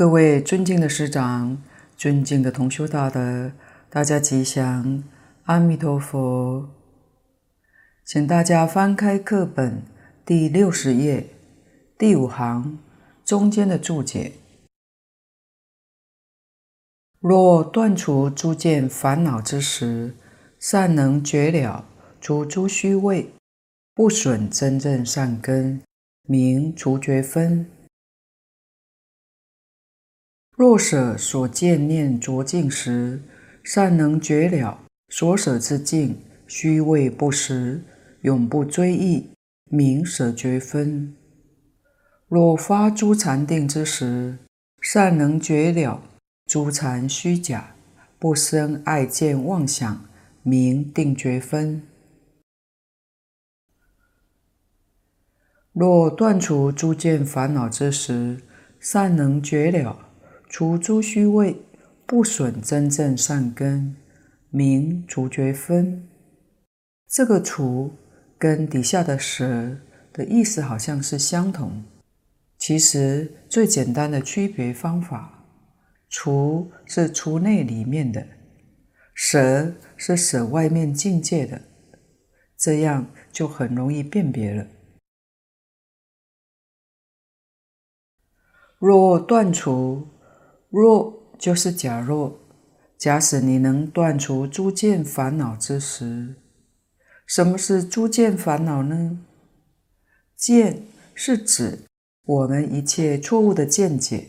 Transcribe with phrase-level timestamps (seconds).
[0.00, 1.62] 各位尊敬的师长，
[1.94, 3.52] 尊敬的同修大德，
[3.90, 5.04] 大家吉祥，
[5.44, 6.70] 阿弥陀佛。
[8.02, 9.82] 请大家翻开课本
[10.24, 11.26] 第六十页
[11.98, 12.78] 第五行
[13.26, 14.32] 中间的注解：
[17.18, 20.14] 若断除诸见烦恼之时，
[20.58, 21.84] 善能绝了，
[22.22, 23.30] 除诸虚伪，
[23.94, 25.82] 不损真正善根，
[26.26, 27.66] 名除觉分。
[30.60, 33.22] 若舍所见念着境时，
[33.64, 34.78] 善能绝了
[35.08, 37.82] 所舍之境虚位不实，
[38.20, 39.30] 永不追忆，
[39.70, 41.16] 名舍觉分。
[42.28, 44.36] 若发诸禅定之时，
[44.82, 46.02] 善能绝了
[46.44, 47.74] 诸禅虚假，
[48.18, 50.04] 不生爱见妄想，
[50.42, 51.80] 名定觉分。
[55.72, 58.42] 若断除诸见烦恼之时，
[58.78, 60.08] 善能绝了。
[60.52, 61.62] 除诸虚伪，
[62.04, 63.94] 不损真正善根，
[64.50, 66.08] 名除觉分。
[67.06, 67.92] 这个“除”
[68.36, 69.78] 跟底下的“舍”
[70.12, 71.84] 的意思好像是相同。
[72.58, 75.46] 其实最简单的区别方法
[76.10, 78.26] ，“除”是除内里面的
[79.14, 81.62] ，“舍”是舍外面境界的，
[82.56, 84.66] 这样就很容易辨别了。
[88.80, 90.08] 若断除。
[90.70, 92.38] 若就是假若，
[92.96, 96.36] 假使你能断除诸见烦恼之时，
[97.26, 99.18] 什么是诸见烦恼呢？
[100.36, 100.82] 见
[101.14, 101.80] 是指
[102.24, 104.28] 我们一切错误的见解，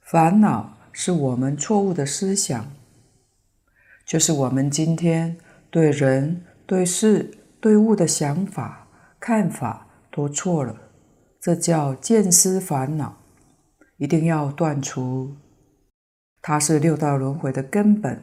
[0.00, 2.72] 烦恼是我们错误的思想，
[4.06, 5.36] 就是我们今天
[5.70, 8.88] 对人、对事、对物的想法、
[9.18, 10.76] 看法都错了，
[11.40, 13.18] 这叫见思烦恼，
[13.96, 15.34] 一定要断除。
[16.40, 18.22] 它是六道轮回的根本，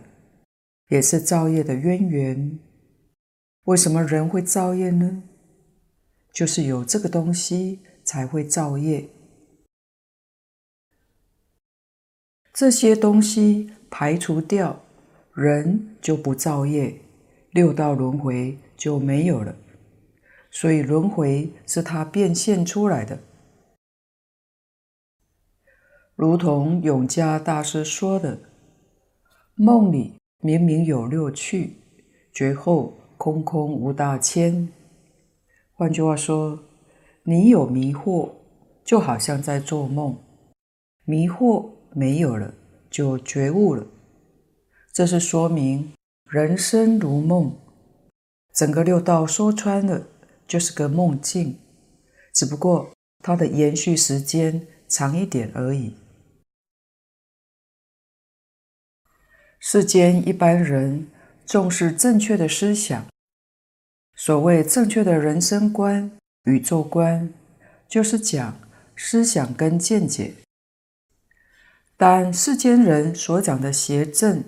[0.90, 2.60] 也是造业的渊源。
[3.66, 5.24] 为什么人会造业呢？
[6.32, 9.10] 就是有这个东西才会造业。
[12.54, 14.82] 这些东西排除掉，
[15.34, 17.02] 人就不造业，
[17.52, 19.56] 六道轮回就没有了。
[20.52, 23.20] 所以轮回是它变现出来的。
[26.16, 28.40] 如同永嘉大师说的
[29.56, 31.76] ：“梦里明明有六趣，
[32.32, 34.70] 觉后空空无大千。”
[35.76, 36.58] 换句话说，
[37.24, 38.32] 你有迷惑，
[38.86, 40.14] 就好像在做梦；
[41.04, 42.54] 迷惑没有了，
[42.90, 43.86] 就觉悟了。
[44.94, 45.92] 这是说明
[46.30, 47.52] 人生如梦，
[48.54, 50.08] 整个六道说穿了
[50.48, 51.58] 就是个梦境，
[52.34, 52.90] 只不过
[53.20, 55.94] 它的延续时间长一点而已。
[59.60, 61.08] 世间一般人
[61.46, 63.06] 重视正确的思想，
[64.16, 66.12] 所谓正确的人生观、
[66.44, 67.34] 宇宙观，
[67.88, 68.60] 就是讲
[68.96, 70.34] 思想跟见解。
[71.98, 74.44] 但世间人所讲的邪正，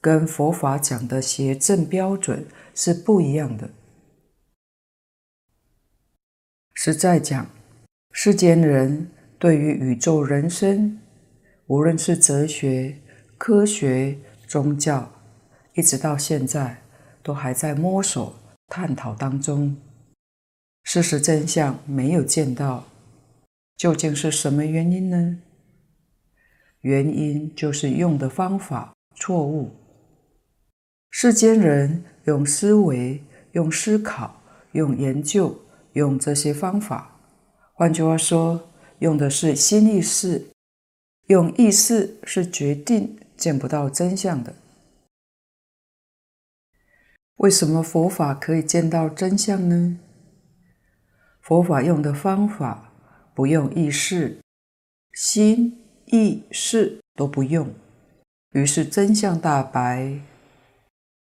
[0.00, 3.70] 跟佛法讲的邪正标准是不一样的。
[6.74, 7.50] 实在讲，
[8.12, 11.00] 世间人对于宇宙人生，
[11.66, 12.98] 无论是哲学、
[13.38, 14.18] 科学，
[14.54, 15.10] 宗教
[15.72, 16.80] 一直到现在
[17.24, 18.32] 都还在摸索
[18.68, 19.76] 探讨当中，
[20.84, 22.84] 事实真相没有见到，
[23.76, 25.38] 究竟是什么原因呢？
[26.82, 29.72] 原因就是用的方法错误。
[31.10, 33.20] 世间人用思维、
[33.54, 34.40] 用思考、
[34.70, 35.60] 用研究、
[35.94, 37.18] 用这些方法，
[37.72, 38.68] 换句话说，
[39.00, 40.46] 用的是心意识，
[41.26, 43.18] 用意识是决定。
[43.44, 44.54] 见不到真相的，
[47.34, 49.98] 为什么佛法可以见到真相呢？
[51.42, 52.90] 佛法用的方法
[53.34, 54.40] 不用意识，
[55.12, 57.68] 心、意、识都不用，
[58.52, 60.18] 于是真相大白。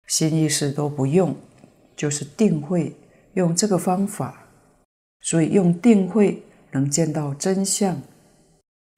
[0.06, 1.36] 心意识都不用，
[1.94, 2.96] 就是定慧，
[3.34, 4.48] 用这个方法，
[5.20, 8.00] 所以用定慧能见到真相，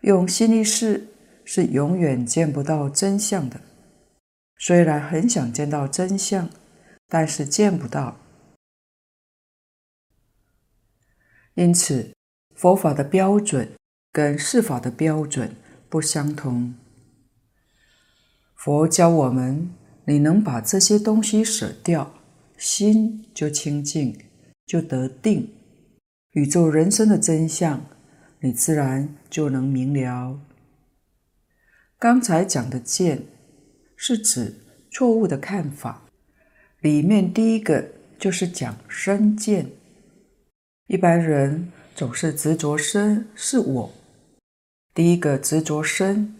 [0.02, 1.08] 用心意识。
[1.50, 3.58] 是永远见不到真相的。
[4.58, 6.50] 虽然很想见到真相，
[7.08, 8.18] 但是见不到。
[11.54, 12.14] 因此，
[12.54, 13.72] 佛法的标准
[14.12, 15.56] 跟世法的标准
[15.88, 16.74] 不相同。
[18.54, 19.70] 佛教我们，
[20.04, 22.12] 你能把这些东西舍掉，
[22.58, 24.14] 心就清净，
[24.66, 25.50] 就得定。
[26.32, 27.86] 宇宙人生的真相，
[28.40, 30.38] 你自然就能明了。
[32.00, 33.26] 刚才讲的见，
[33.96, 34.54] 是指
[34.88, 36.04] 错误的看法。
[36.80, 39.72] 里面第一个就是讲身见。
[40.86, 43.92] 一般人总是执着身是我。
[44.94, 46.36] 第一个执着身，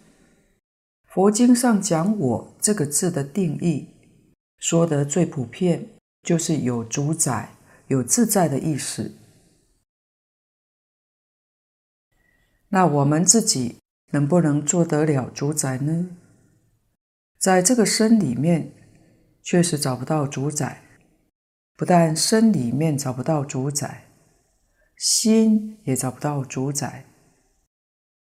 [1.03, 3.89] 佛经上讲“我”这个字的定义，
[4.59, 5.89] 说得最普遍，
[6.23, 7.53] 就是有主宰、
[7.87, 9.13] 有自在的意思。
[12.69, 13.75] 那我们自己
[14.11, 16.09] 能不能做得了主宰呢？
[17.39, 18.73] 在这个身里面，
[19.41, 20.81] 确实找不到主宰。
[21.77, 24.03] 不但身里面找不到主宰，
[24.97, 27.05] 心也找不到主宰。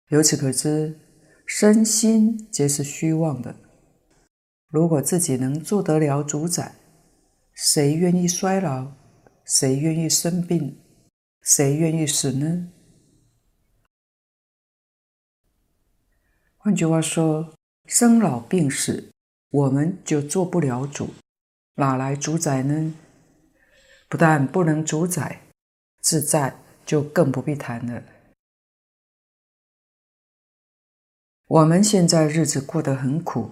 [0.10, 1.00] 由此可知，
[1.45, 3.56] 身心皆是虚妄的。
[4.69, 6.74] 如果自己能做得了主宰，
[7.54, 8.94] 谁愿意衰老？
[9.45, 10.80] 谁愿意生病？
[11.44, 12.72] 谁愿意死呢？
[16.65, 17.53] 换句话说，
[17.85, 19.12] 生老病死，
[19.51, 21.09] 我们就做不了主，
[21.75, 22.95] 哪来主宰呢？
[24.09, 25.41] 不但不能主宰，
[26.01, 28.03] 自在就更不必谈了。
[31.45, 33.51] 我们现在日子过得很苦，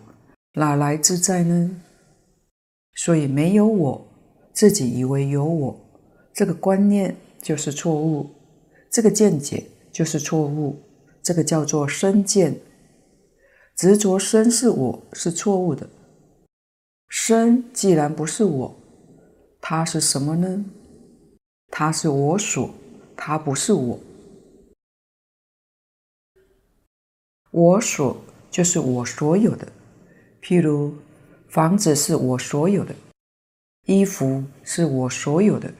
[0.54, 1.80] 哪来自在呢？
[2.96, 4.08] 所以没有我，
[4.54, 5.80] 自己以为有我，
[6.34, 8.32] 这个观念就是错误，
[8.90, 10.82] 这个见解就是错误，
[11.22, 12.60] 这个叫做身见。
[13.76, 15.90] 执着身是我，是错误的。
[17.10, 18.76] 身既然不是我，
[19.60, 20.66] 它是什么呢？
[21.70, 22.74] 它是我所，
[23.16, 24.00] 它不是我。
[27.50, 28.18] 我所
[28.50, 29.68] 就是我所有的，
[30.42, 30.96] 譬如
[31.48, 32.96] 房子是我所有的，
[33.86, 35.72] 衣服是我所有的，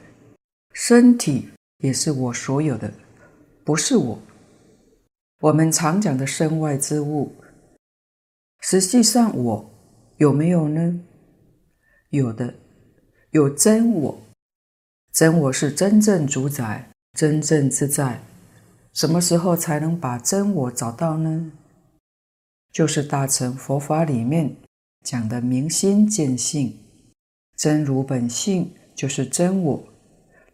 [0.72, 1.48] 身体
[1.78, 2.92] 也是我所有的，
[3.64, 4.18] 不是我。
[5.40, 7.32] 我们常讲的身外之物。
[8.66, 9.70] 实际上，我
[10.16, 10.98] 有没有呢？
[12.08, 12.54] 有的，
[13.30, 14.18] 有真我。
[15.12, 18.22] 真我是真正主宰、真正自在。
[18.94, 21.52] 什么时候才能把真我找到呢？
[22.72, 24.56] 就是大乘佛法里面
[25.02, 26.74] 讲的明心见性，
[27.54, 29.84] 真如本性就是真我，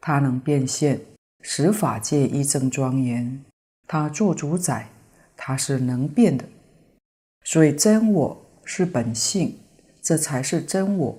[0.01, 1.01] 它能变现，
[1.43, 3.45] 使法界一正庄严。
[3.87, 4.89] 它做主宰，
[5.37, 6.45] 它是能变的。
[7.51, 9.59] 所以真我是本性，
[10.01, 11.19] 这才是真我。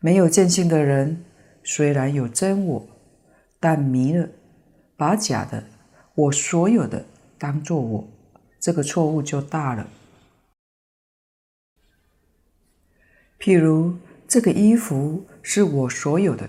[0.00, 1.22] 没有见性的人，
[1.62, 2.88] 虽然有真我，
[3.60, 4.26] 但迷了，
[4.96, 5.62] 把假的
[6.14, 7.04] 我所有的
[7.36, 8.08] 当作我，
[8.58, 9.86] 这个错误就大了。
[13.38, 16.48] 譬如这个衣服是我所有的，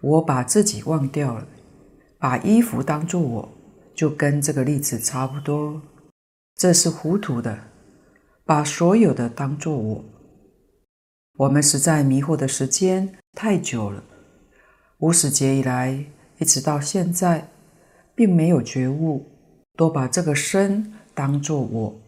[0.00, 1.48] 我把自己忘掉了，
[2.20, 3.48] 把衣服当作我，
[3.96, 5.82] 就跟这个例子差不多。
[6.58, 7.56] 这是糊涂的，
[8.44, 10.04] 把所有的当作我。
[11.36, 14.02] 我们实在迷惑的时间太久了，
[14.98, 16.04] 无始劫以来
[16.38, 17.48] 一直到现在，
[18.12, 19.24] 并没有觉悟，
[19.76, 22.00] 都把这个身当作我，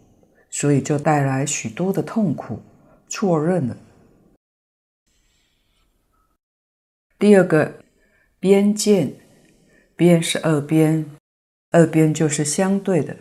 [0.50, 2.60] 所以就带来许多的痛苦，
[3.08, 3.76] 错认了。
[7.20, 7.84] 第二个
[8.40, 9.14] 边见，
[9.94, 11.08] 边是二边，
[11.70, 13.16] 二边就是相对的。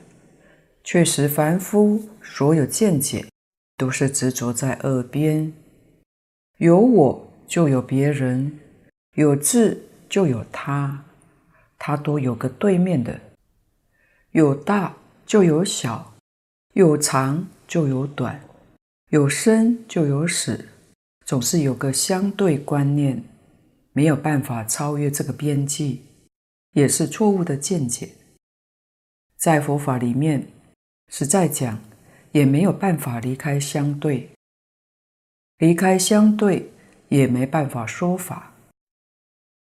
[0.83, 3.25] 确实，凡夫所有见解
[3.77, 5.53] 都是执着在二边，
[6.57, 8.59] 有我就有别人，
[9.13, 11.05] 有自就有他，
[11.77, 13.19] 他都有个对面的，
[14.31, 16.15] 有大就有小，
[16.73, 18.41] 有长就有短，
[19.09, 20.69] 有生就有死，
[21.23, 23.23] 总是有个相对观念，
[23.93, 26.01] 没有办法超越这个边际，
[26.71, 28.09] 也是错误的见解，
[29.37, 30.47] 在佛法里面。
[31.09, 31.81] 实在讲，
[32.31, 34.29] 也没有办法离开相对，
[35.57, 36.71] 离开相对
[37.09, 38.53] 也没办法说法。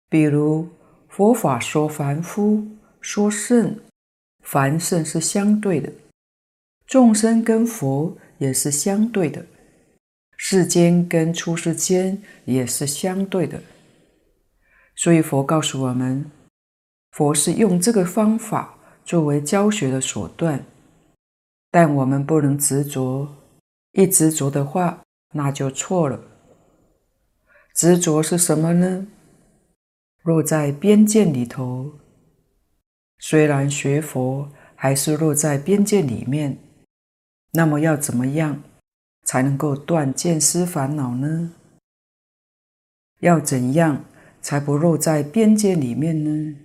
[0.09, 0.67] 比如
[1.07, 2.67] 佛法说凡夫，
[2.99, 3.79] 说圣，
[4.43, 5.93] 凡圣是相对的，
[6.87, 9.45] 众生跟佛也是相对的，
[10.35, 13.61] 世间跟出世间也是相对的。
[14.95, 16.29] 所以佛告诉我们，
[17.11, 20.65] 佛是用这个方法作为教学的手段。
[21.71, 23.35] 但我们不能执着，
[23.91, 26.19] 一执着的话，那就错了。
[27.75, 29.07] 执着是什么呢？
[30.23, 31.99] 落在边界里头，
[33.19, 36.57] 虽然学佛，还是落在边界里面。
[37.51, 38.61] 那么要怎么样
[39.23, 41.53] 才能够断见思烦恼呢？
[43.21, 44.05] 要怎样
[44.41, 46.57] 才不落在边界里面呢？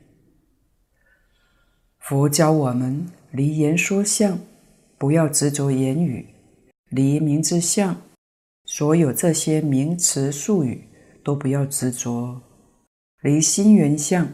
[1.99, 4.39] 佛教我们离言说相。
[4.99, 6.27] 不要执着言语，
[6.91, 8.01] 离名之相，
[8.65, 10.89] 所有这些名词术语
[11.23, 12.41] 都不要执着，
[13.23, 14.29] 离心缘相，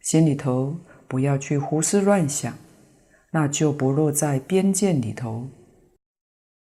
[0.00, 2.54] 心里头不要去胡思乱想，
[3.30, 5.48] 那就不落在边界里头。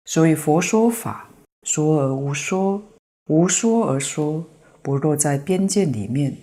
[0.04, 1.30] 所以佛说法，
[1.62, 2.82] 说而无说，
[3.28, 4.46] 无说而说，
[4.82, 6.36] 不落在边界里面。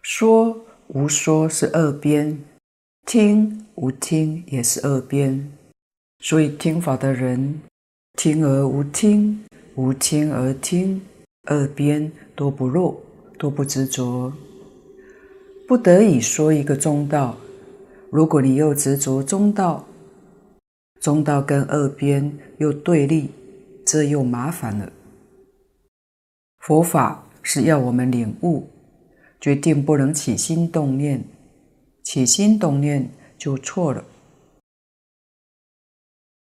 [0.00, 2.42] 说无说是二边，
[3.08, 5.50] 听无听也是二边。
[6.20, 7.58] 所以听法的人，
[8.18, 9.46] 听而无听，
[9.76, 11.00] 无听而听，
[11.44, 13.00] 二边都不落，
[13.38, 14.30] 都不执着。
[15.66, 17.38] 不得已说一个中道，
[18.10, 19.86] 如果你又执着中道，
[21.00, 23.30] 中道跟二边又对立，
[23.86, 24.92] 这又麻烦了。
[26.58, 28.68] 佛法是要我们领悟。
[29.40, 31.24] 决定不能起心动念，
[32.08, 34.02] 起心动念就错了。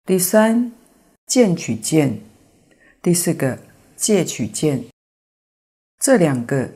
[0.05, 0.71] 第三，
[1.27, 2.21] 见取见；
[3.03, 3.59] 第四个，
[3.97, 4.85] 戒取见。
[5.99, 6.71] 这两个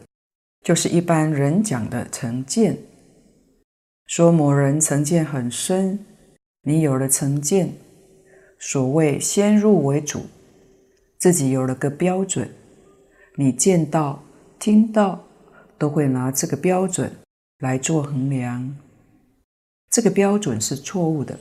[0.64, 2.76] 就是一般人讲的成见。
[4.06, 6.04] 说某人成见很深，
[6.62, 7.74] 你有了成见，
[8.58, 10.26] 所谓先入为主，
[11.20, 12.52] 自己有了个标准，
[13.36, 14.24] 你见到、
[14.58, 15.24] 听到。
[15.76, 17.10] 都会拿这个标准
[17.58, 18.76] 来做衡量，
[19.90, 21.38] 这个标准是错误的。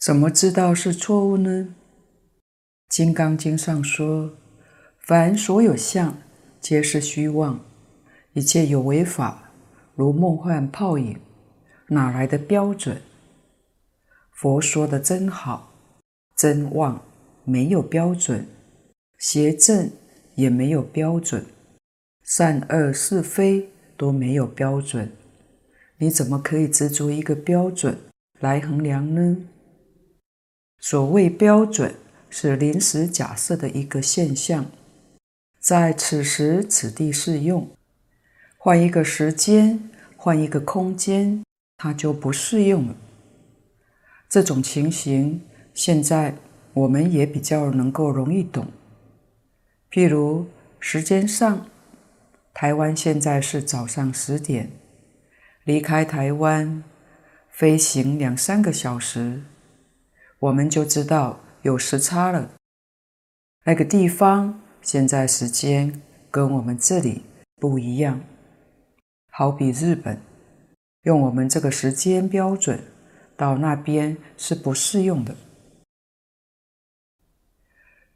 [0.00, 1.50] 怎么知道是错误呢？
[2.88, 4.36] 《金刚经》上说
[5.00, 6.16] ：“凡所有相，
[6.60, 7.64] 皆是虚妄，
[8.32, 9.50] 一切有为法，
[9.94, 11.20] 如梦幻泡影，
[11.88, 13.02] 哪来的标准？”
[14.32, 15.72] 佛说的真好，
[16.36, 17.02] 真妄
[17.44, 18.46] 没有标准，
[19.18, 19.90] 邪正。
[20.38, 21.44] 也没有标准，
[22.30, 25.10] 善恶是非都没有标准，
[25.96, 27.96] 你怎么可以执着一个标准
[28.38, 29.38] 来衡量呢？
[30.78, 31.94] 所谓标准
[32.28, 34.66] 是临时假设的一个现象，
[35.58, 37.66] 在此时此地适用，
[38.58, 41.42] 换一个时间，换一个空间，
[41.78, 42.94] 它就不适用了。
[44.28, 45.40] 这种情形，
[45.72, 46.36] 现在
[46.74, 48.66] 我们也比较能够容易懂。
[49.90, 50.46] 譬如
[50.78, 51.66] 时间上，
[52.60, 54.72] 台湾现在是早上十点，
[55.62, 56.82] 离开台湾
[57.48, 59.44] 飞行两三个小时，
[60.40, 62.50] 我们就知道有时差了。
[63.64, 67.22] 那个地方现在时间跟我们这里
[67.60, 68.20] 不一样，
[69.30, 70.20] 好比日本，
[71.02, 72.82] 用我们这个时间标准，
[73.36, 75.36] 到那边是不适用的，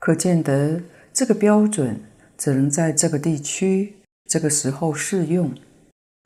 [0.00, 0.82] 可见得。
[1.12, 2.02] 这个标准
[2.36, 5.54] 只能在这个地区、这个时候适用，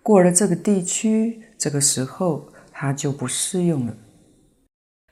[0.02, 3.96] 过了这个地区、这个时候，它就不适用了。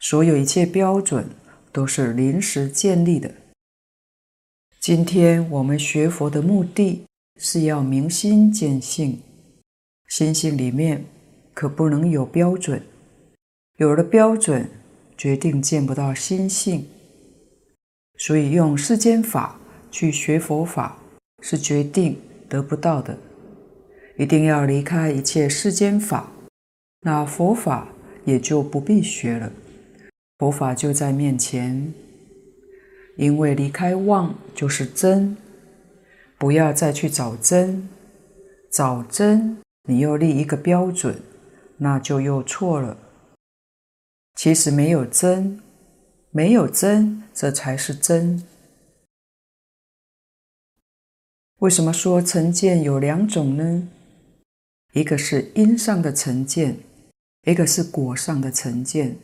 [0.00, 1.28] 所有一切标准
[1.72, 3.34] 都是临时建立的。
[4.80, 7.04] 今天我们学佛的目的
[7.40, 9.20] 是要明心见性，
[10.08, 11.04] 心性里面
[11.52, 12.82] 可不能有标准，
[13.78, 14.68] 有了标准，
[15.16, 16.86] 决定见不到心性，
[18.18, 19.58] 所以用世间法。
[19.90, 20.98] 去学佛法
[21.40, 23.18] 是决定得不到的，
[24.16, 26.32] 一定要离开一切世间法，
[27.00, 27.88] 那佛法
[28.24, 29.52] 也就不必学了，
[30.38, 31.92] 佛法就在面前。
[33.16, 35.36] 因为离开妄就是真，
[36.36, 37.88] 不要再去找真，
[38.72, 39.58] 找真
[39.88, 41.14] 你又立一个标准，
[41.76, 42.96] 那就又错了。
[44.34, 45.60] 其实没有真，
[46.32, 48.42] 没有真，这才是真。
[51.64, 53.88] 为什么说成见有两种呢？
[54.92, 56.76] 一个是因上的成见，
[57.46, 59.16] 一个是果上的成见。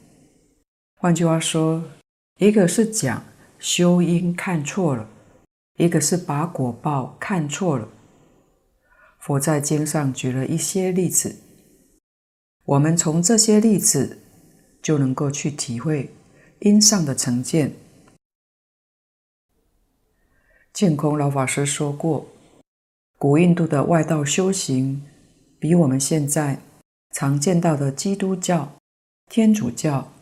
[0.97, 1.85] 换句话说，
[2.39, 3.23] 一个是讲
[3.59, 5.07] 修因看错了，
[5.77, 7.87] 一个是把果报看错了。
[9.19, 11.37] 佛在经上举了一些例子，
[12.65, 14.17] 我们从这些例子
[14.81, 16.09] 就能够去体会
[16.61, 17.75] 因上的成见。
[20.73, 22.27] 净空老法师说过，
[23.19, 25.03] 古印度的外道修行，
[25.59, 26.61] 比我们现在
[27.11, 28.73] 常见到的基督教、
[29.29, 30.13] 天主教，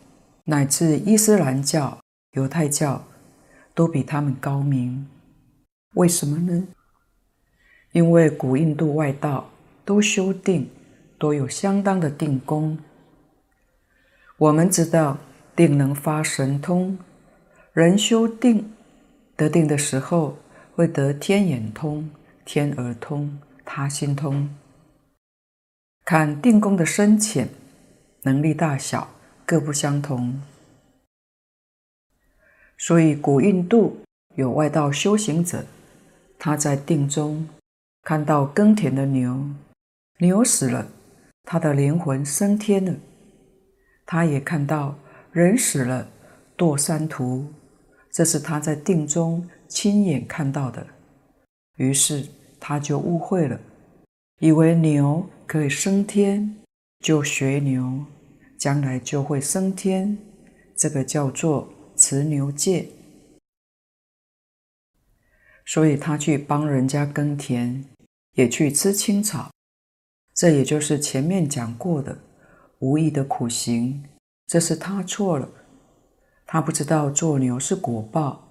[0.45, 1.99] 乃至伊斯兰教、
[2.33, 3.05] 犹太教，
[3.75, 5.07] 都比他们高明。
[5.95, 6.67] 为什么呢？
[7.93, 9.51] 因为古印度外道
[9.85, 10.71] 都修定，
[11.19, 12.79] 都有相当的定功。
[14.39, 15.19] 我们知道
[15.55, 16.99] 定能发神通，
[17.73, 18.73] 人修定。
[19.39, 20.37] 得定的时候，
[20.75, 22.11] 会得天眼通、
[22.45, 24.53] 天耳通、他心通。
[26.05, 27.49] 看定功的深浅、
[28.23, 29.09] 能力大小
[29.47, 30.43] 各不相同。
[32.77, 34.01] 所以古印度
[34.35, 35.65] 有外道修行者，
[36.37, 37.49] 他在定中
[38.03, 39.49] 看到耕田的牛，
[40.19, 40.89] 牛死了，
[41.45, 42.95] 他的灵魂升天了；
[44.05, 44.99] 他也看到
[45.31, 46.09] 人死了，
[46.57, 47.53] 堕三途，
[48.19, 50.85] 这是他在定中亲眼看到的。
[51.77, 52.27] 于是
[52.59, 53.61] 他就误会了，
[54.41, 56.57] 以为牛可以升天，
[56.99, 58.05] 就学牛，
[58.59, 60.19] 将来就会升天。
[60.77, 61.73] 这个叫做。
[61.95, 62.87] 持牛戒，
[65.67, 67.85] 所以他去帮人家耕田，
[68.35, 69.51] 也去吃青草。
[70.33, 72.17] 这也就是前面讲过的
[72.79, 74.05] 无意的苦行。
[74.47, 75.49] 这是他错了，
[76.51, 78.49] 他不知道做牛是果报，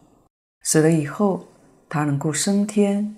[0.62, 1.48] 死了以后
[1.90, 3.18] 他能够升天，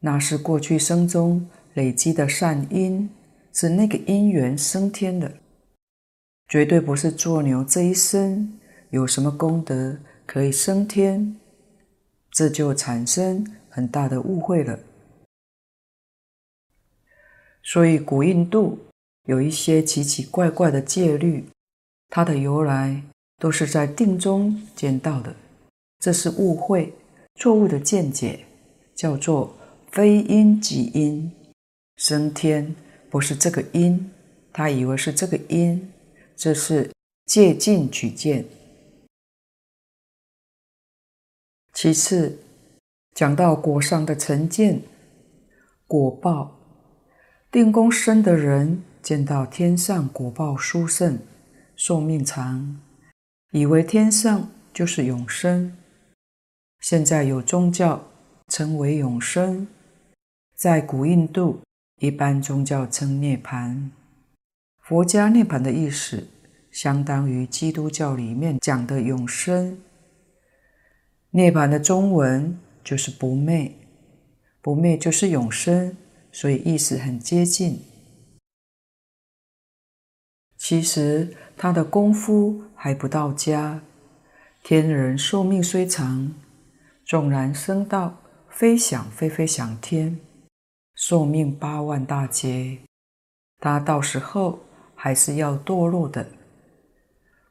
[0.00, 3.10] 那是过去生中累积的善因，
[3.52, 5.30] 是那个因缘升天的，
[6.48, 8.58] 绝对不是做牛这一生。
[8.88, 11.36] 有什么功德可以升天？
[12.30, 14.78] 这就产生很大的误会了。
[17.62, 18.78] 所以古印度
[19.24, 21.50] 有一些奇奇怪怪的戒律，
[22.08, 23.02] 它的由来
[23.38, 25.34] 都是在定中见到的。
[25.98, 26.92] 这是误会、
[27.34, 28.40] 错误的见解，
[28.94, 29.56] 叫做
[29.90, 31.32] 非因即因。
[31.96, 32.74] 升天
[33.08, 34.10] 不是这个因，
[34.52, 35.90] 他以为是这个因，
[36.36, 36.90] 这是
[37.24, 38.44] 借境取见。
[41.72, 42.38] 其次，
[43.14, 44.82] 讲到果上的成见，
[45.86, 46.58] 果报，
[47.50, 51.18] 定功深的人见到天上果报殊胜，
[51.74, 52.80] 寿命长，
[53.56, 55.74] 以为天上就是永生。
[56.80, 58.06] 现在有宗教
[58.48, 59.66] 称为永生，
[60.54, 61.62] 在古印度，
[61.98, 63.88] 一般宗教称涅槃。
[64.84, 66.28] 佛家涅槃的意思，
[66.70, 69.78] 相当于基督教里面讲的永生。
[71.30, 73.72] 涅槃的中文就是不灭，
[74.60, 75.96] 不灭就是永生，
[76.30, 77.80] 所以意思很接近。
[80.68, 83.80] 其实他的功夫还不到家，
[84.64, 86.34] 天人寿命虽长，
[87.04, 88.16] 纵然升到
[88.48, 90.18] 飞翔飞飞翔天，
[90.96, 92.78] 寿命八万大劫，
[93.60, 94.58] 他到时候
[94.96, 96.26] 还是要堕落的。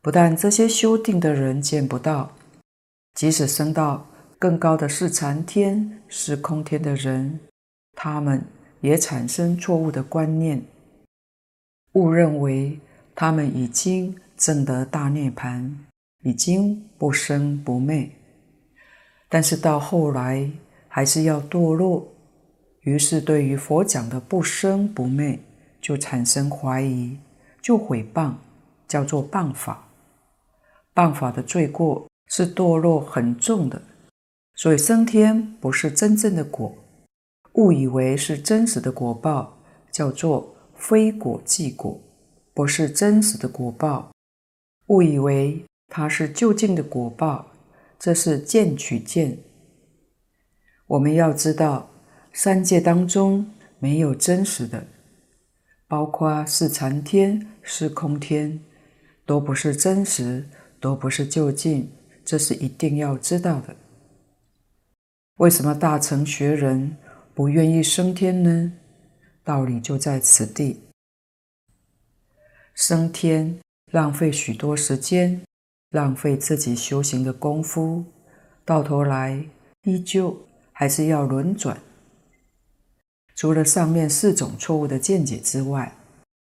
[0.02, 2.36] 不但这些修定的人见不到。
[3.14, 4.06] 即使升到
[4.38, 7.40] 更高的是禅天、是空天的人，
[7.94, 8.44] 他们
[8.82, 10.62] 也产生错误的观念，
[11.94, 12.78] 误认为
[13.16, 15.72] 他们已经证得大涅槃，
[16.24, 18.10] 已经不生不灭。
[19.30, 20.52] 但是到后来
[20.88, 22.14] 还是要堕落，
[22.82, 25.40] 于是对于佛讲的不生不灭
[25.82, 27.18] 就产生怀疑，
[27.62, 28.34] 就毁谤，
[28.88, 29.88] 叫做谤法。
[30.94, 32.06] 谤法的罪过。
[32.28, 33.80] 是堕落很重的，
[34.56, 36.76] 所以升天不是真正的果，
[37.54, 39.60] 误以为是真实的果报，
[39.92, 42.02] 叫做非果即果，
[42.56, 44.14] 不是真实的果报，
[44.88, 47.52] 误以为它是就近的果报，
[48.00, 49.40] 这是见取见。
[50.88, 51.90] 我们要知道，
[52.32, 54.88] 三界当中没有真实的，
[55.86, 58.62] 包括是禅天、是空天，
[59.26, 60.48] 都不是真实，
[60.80, 61.92] 都不是就近。
[62.24, 63.76] 这是一定要知道的。
[65.40, 66.96] 为什么大乘学人
[67.34, 68.72] 不愿意升天呢？
[69.44, 70.85] 道理就在此地。
[72.76, 73.58] 升天
[73.92, 75.42] 浪费许多时间，
[75.92, 78.04] 浪费自己修行的功夫，
[78.66, 79.46] 到头来
[79.84, 80.38] 依旧
[80.74, 81.78] 还是要轮转。
[83.34, 85.96] 除了上面四种错误的见解之外，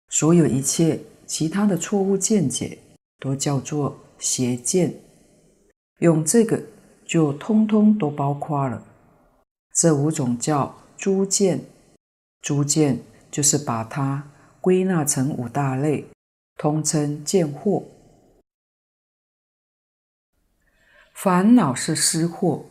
[0.10, 2.78] 所有一切其他的错误见解
[3.20, 4.94] 都叫做邪见。
[6.00, 6.62] 用这个
[7.06, 8.84] 就通通都包括了，
[9.74, 11.62] 这五种叫诸见，
[12.42, 13.00] 诸见
[13.32, 16.06] 就是把它归纳成五大类，
[16.58, 17.84] 通称见惑。
[21.14, 22.66] 烦恼是思惑，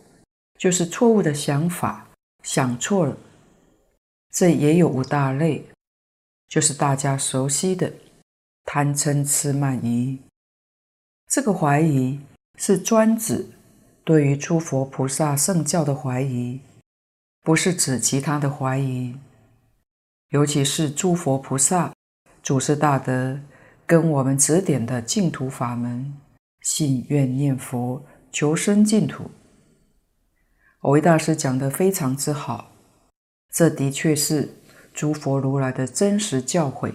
[0.58, 2.08] 就是错误的想法，
[2.42, 3.16] 想错了。
[4.30, 5.66] 这也有五大类，
[6.48, 7.92] 就是大家熟悉的
[8.64, 10.18] 贪嗔痴慢疑。
[11.28, 12.20] 这个怀疑。
[12.58, 13.50] 是专指
[14.02, 16.58] 对于诸佛菩萨圣教的怀疑，
[17.42, 19.14] 不是指其他的怀疑。
[20.30, 21.92] 尤其是诸佛菩萨、
[22.42, 23.38] 祖师大德
[23.86, 26.12] 跟我们指点的净土法门，
[26.62, 29.30] 信愿念佛，求生净土。
[30.80, 32.72] 藕益大师讲得非常之好，
[33.52, 34.48] 这的确是
[34.92, 36.92] 诸佛如来的真实教诲。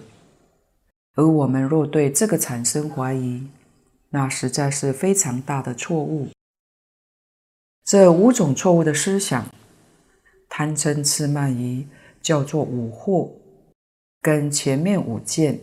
[1.15, 3.47] 而我们若对这个产生怀疑，
[4.09, 6.27] 那实在是非常大的错误。
[7.85, 9.45] 这五种错误的思想，
[10.49, 11.87] 贪嗔痴慢疑，
[12.21, 13.31] 叫做五惑，
[14.21, 15.59] 跟前面五见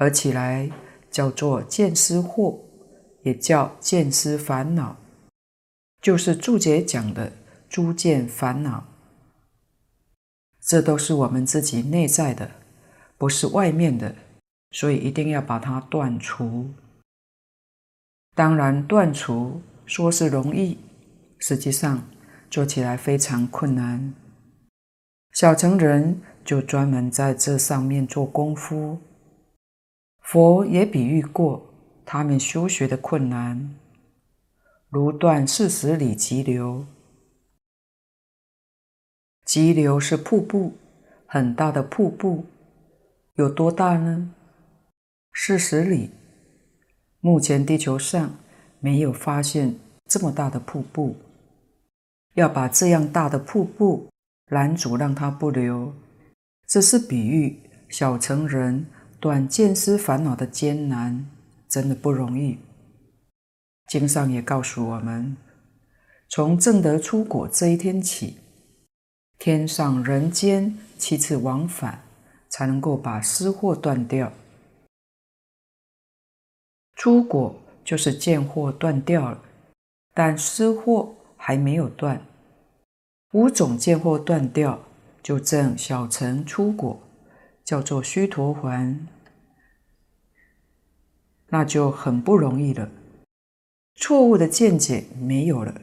[0.00, 0.70] 合起来，
[1.10, 2.58] 叫做见思惑，
[3.22, 4.96] 也叫见思烦恼，
[6.00, 7.30] 就是注解讲的
[7.68, 8.82] 诸见烦恼。
[10.58, 12.50] 这都是我们自己内在的，
[13.18, 14.14] 不是外面的，
[14.70, 16.70] 所以一定要把它断除。
[18.34, 20.78] 当然，断除说是容易，
[21.36, 22.08] 实际上
[22.48, 24.14] 做起来非常困难。
[25.34, 28.98] 小乘人就专门在这上面做功夫。
[30.30, 31.74] 佛也比喻过
[32.06, 33.74] 他们修学的困难，
[34.88, 36.86] 如断四十里急流。
[39.44, 40.74] 急流是瀑布，
[41.26, 42.44] 很大的瀑布，
[43.34, 44.32] 有多大呢？
[45.32, 46.10] 四十里。
[47.18, 48.36] 目前地球上
[48.78, 49.74] 没有发现
[50.06, 51.16] 这么大的瀑布。
[52.34, 54.08] 要把这样大的瀑布
[54.46, 55.92] 拦阻，让它不流，
[56.68, 58.86] 这是比喻小乘人
[59.20, 61.28] 断见思烦恼的艰难，
[61.68, 62.58] 真的不容易。
[63.86, 65.36] 经上也告诉我们，
[66.28, 68.38] 从正得出果这一天起。
[69.38, 72.02] 天上人间七次往返，
[72.48, 74.32] 才能够把思惑断掉。
[76.94, 79.42] 出果就是见货断掉了，
[80.14, 82.22] 但思惑还没有断。
[83.32, 84.80] 五种见货断掉，
[85.22, 87.00] 就证小乘出果，
[87.70, 88.96] 叫做须陀洹，
[91.50, 92.90] 那就很不容易了。
[93.94, 95.80] 错误的见解没有了，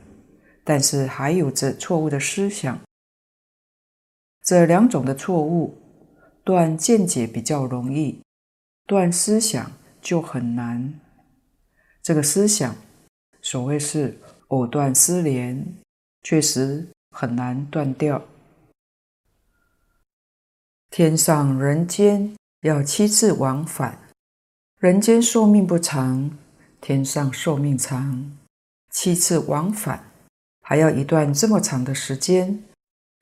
[0.66, 2.78] 但是还有着错误的思想。
[4.42, 5.78] 这两种的错误，
[6.44, 8.22] 断见解比较容易，
[8.86, 9.72] 断思想
[10.02, 10.94] 就很难。
[12.04, 12.76] 这个思想，
[13.42, 14.20] 所谓是
[14.50, 15.66] 藕断丝连，
[16.22, 18.22] 确实很难断掉。
[20.90, 24.00] 天上人间要七次往返，
[24.80, 26.38] 人间寿命不长，
[26.82, 28.38] 天上寿命长，
[28.92, 30.12] 七次往返，
[30.62, 32.64] 还要一段这么长的时间。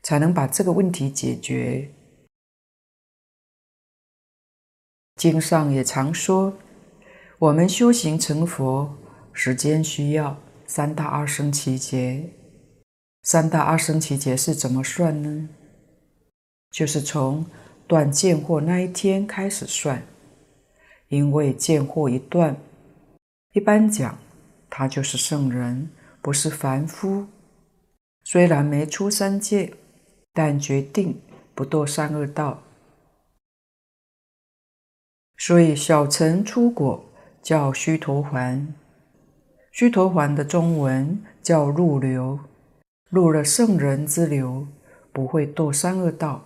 [0.05, 1.89] 才能把这个问题解决。
[5.15, 6.53] 经上也常说，
[7.39, 8.95] 我们修行成佛
[9.33, 12.29] 时间需要三大阿僧只劫。
[13.23, 15.49] 三大阿僧只劫是怎么算呢？
[16.75, 17.45] 就是从
[17.87, 20.03] 断见惑那一天开始算，
[21.07, 22.57] 因为见惑一断，
[23.53, 24.17] 一般讲，
[24.69, 25.89] 他就是圣人，
[26.21, 27.27] 不是凡夫，
[28.25, 29.73] 虽然没出三界。
[30.33, 31.21] 但决定
[31.53, 32.61] 不堕三恶道，
[35.37, 37.05] 所以小乘出果
[37.41, 38.67] 叫须陀洹，
[39.71, 42.37] 须陀洹的中文叫入流，
[43.09, 44.67] 入了圣人之流，
[45.13, 46.45] 不会堕三恶道。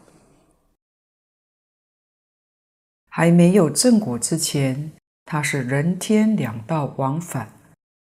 [3.09, 4.91] 还没有正果之前，
[5.25, 7.51] 他是人天两道往返，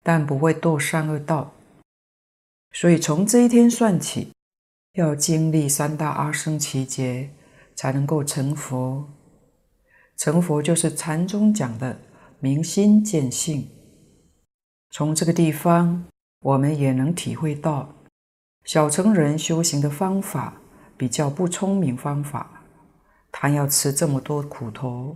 [0.04, 1.54] 但不会堕三恶道。
[2.72, 4.32] 所以从这一天算起。
[4.96, 7.30] 要经历三大阿僧只劫，
[7.76, 9.08] 才能够成佛。
[10.18, 11.98] 成佛就是禅宗讲的
[12.42, 13.70] 明心见性。
[14.90, 16.04] 从这个地方，
[16.42, 18.04] 我们也能体会到，
[18.66, 20.56] 小乘人修行的方法
[20.98, 22.61] 比较不聪明方法，
[23.32, 25.16] 他要吃这么多苦头，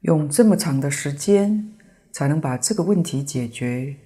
[0.00, 1.76] 用这么长的时间
[2.12, 3.96] 才能把这个问题解决。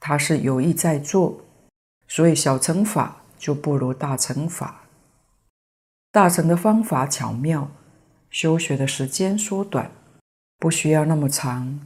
[0.00, 1.44] 他是有意在做。
[2.08, 4.82] 所以小乘法就不如大乘法。
[6.10, 7.70] 大乘的方法巧妙，
[8.28, 9.90] 修学的时间缩短，
[10.58, 11.80] 不需要那么长。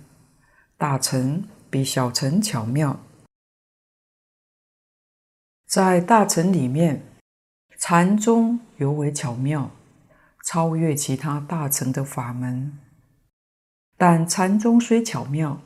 [0.77, 2.99] 大乘比小乘巧妙。
[5.69, 7.06] 在大乘里面，
[7.89, 9.71] 禅宗尤为巧妙，
[10.45, 12.77] 超越其他大乘的法门。
[13.97, 15.63] 但禅宗虽巧妙，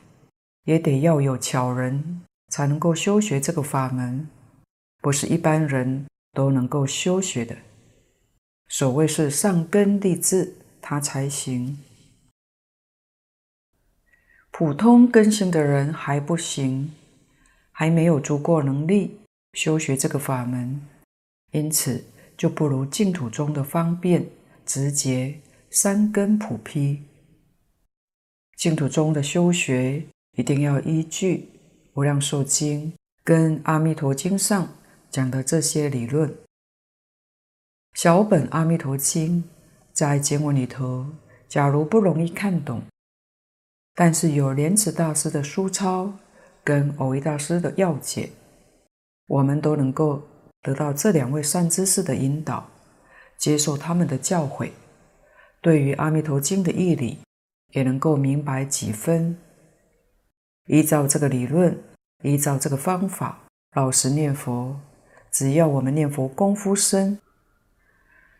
[0.64, 4.28] 也得要有巧人才能够修学这个法门。
[5.00, 6.04] 不是一般人
[6.34, 7.56] 都能够修学的，
[8.68, 11.82] 所谓是上根立志，他才行。
[14.50, 16.92] 普通根性的人还不行，
[17.72, 19.22] 还没有足够能力
[19.54, 20.86] 修学这个法门，
[21.52, 22.04] 因此
[22.40, 24.26] 就不如净土中的方便
[24.64, 27.02] 直接，三根普披。
[28.56, 30.02] 净土中的修学
[30.38, 31.36] 一定要依据
[31.92, 34.66] 《无量寿经》跟《阿弥陀经》上。
[35.10, 36.34] 讲的这些理论，
[37.92, 39.42] 小本《阿弥陀经》
[39.92, 41.04] 在经文里头，
[41.46, 42.80] 假如不容易看懂，
[43.94, 46.14] 但是有莲池大师的书抄
[46.64, 48.30] 跟蕅益大师的要解，
[49.26, 50.22] 我们都能够
[50.62, 52.68] 得到这两位善知识的引导，
[53.38, 54.70] 接受他们的教诲，
[55.62, 57.18] 对于《阿弥陀经》的义理
[57.72, 59.36] 也能够明白几分。
[60.66, 61.76] 依照这个理论，
[62.22, 63.40] 依照这个方法，
[63.74, 64.78] 老实念佛，
[65.32, 67.18] 只要我们念佛功夫深，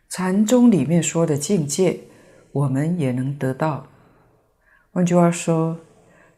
[0.09, 2.01] 禅宗里面说的境界，
[2.53, 3.87] 我们也能得到。
[4.93, 5.79] 换句话说，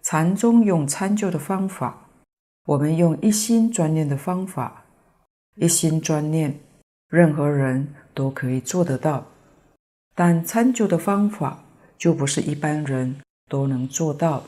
[0.03, 2.09] 禅宗用参究的方法，
[2.67, 4.82] 我们用一心专念的方法，
[5.57, 6.59] 一心专念，
[7.09, 9.27] 任何人都可以做得到。
[10.15, 11.65] 但参究的方法
[11.97, 14.45] 就不是一般人都能做到。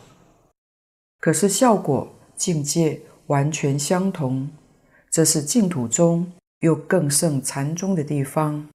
[1.20, 4.50] 可是效果境界完全相同，
[5.10, 8.68] 这是净土中又更胜禅宗的地方。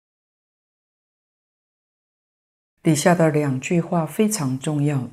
[2.82, 5.10] 底下的两句话非常重要。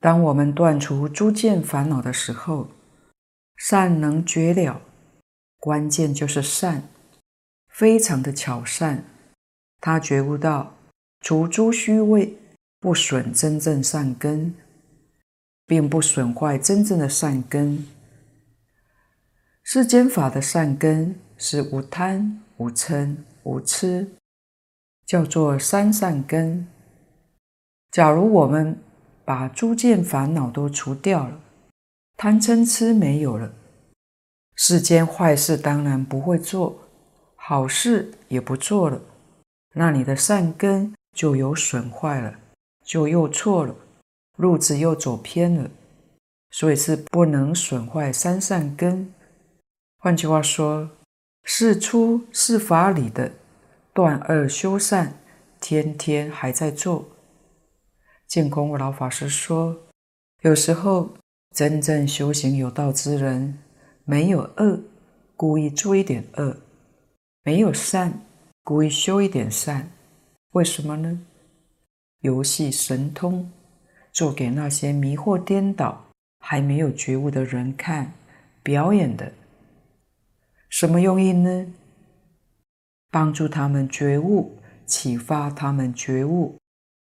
[0.00, 2.68] 当我们断除诸见烦恼的时候，
[3.56, 4.82] 善能觉了，
[5.58, 6.82] 关键就是善，
[7.68, 9.04] 非常的巧善。
[9.80, 10.74] 他觉悟到
[11.20, 12.36] 除诸虚伪，
[12.80, 14.54] 不损真正善根。
[15.66, 17.84] 并不损坏真正的善根。
[19.64, 24.08] 世间法的善根是无贪、无嗔、无痴，
[25.04, 26.68] 叫做三善根。
[27.90, 28.78] 假如我们
[29.24, 31.40] 把诸见烦恼都除掉了，
[32.16, 33.52] 贪嗔痴没有了，
[34.56, 36.78] 世间坏事当然不会做，
[37.34, 39.00] 好事也不做了，
[39.74, 42.34] 那你的善根就有损坏了，
[42.82, 43.74] 就又错了。
[44.36, 45.70] 路子又走偏了，
[46.50, 49.14] 所以是不能损坏三善根。
[49.98, 50.90] 换句话说，
[51.44, 53.32] 是出是法理的
[53.94, 55.18] 断恶修善，
[55.58, 57.08] 天天还在做。
[58.26, 59.74] 净空老法师说，
[60.42, 61.14] 有时候
[61.54, 63.58] 真正修行有道之人，
[64.08, 64.80] 没有恶，
[65.34, 66.58] 故意做一点恶；
[67.42, 68.20] 没有善，
[68.62, 69.90] 故意修一点善。
[70.52, 71.20] 为什么呢？
[72.20, 73.50] 游戏神通。
[74.12, 76.06] 做给那些迷惑颠倒、
[76.38, 78.12] 还没有觉悟的人看，
[78.62, 79.32] 表演的。
[80.70, 81.66] 什么用意呢？
[83.10, 86.56] 帮助他们觉悟，启发他们觉悟。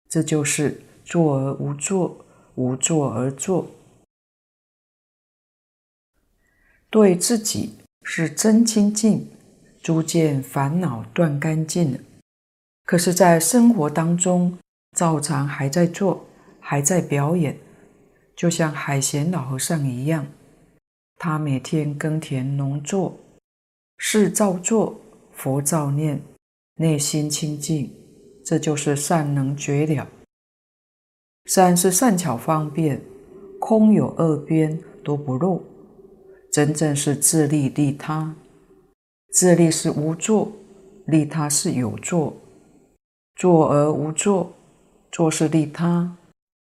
[0.09, 2.26] 这就是坐而无做，
[2.57, 3.66] 无做而做。
[6.90, 9.26] 对自己是真清净，
[9.83, 11.98] 逐渐烦恼断干净了。
[12.85, 14.59] 可是，在生活当中，
[14.96, 16.26] 照常还在做。
[16.62, 17.57] 还在表演，
[18.37, 20.24] 就像海贤老和尚一样，
[21.16, 23.18] 他每天耕田农作，
[23.96, 25.00] 事照做，
[25.33, 26.20] 佛照念，
[26.76, 27.90] 内心清净，
[28.44, 30.07] 这就是善能觉了。
[31.46, 33.03] 善是善巧方便，
[33.59, 35.61] 空有二边都不漏，
[36.52, 38.34] 真正是自利利他。
[39.32, 40.52] 自利是无作，
[41.06, 42.36] 利他是有作，
[43.36, 44.52] 作而无作，
[45.12, 46.16] 作是利他。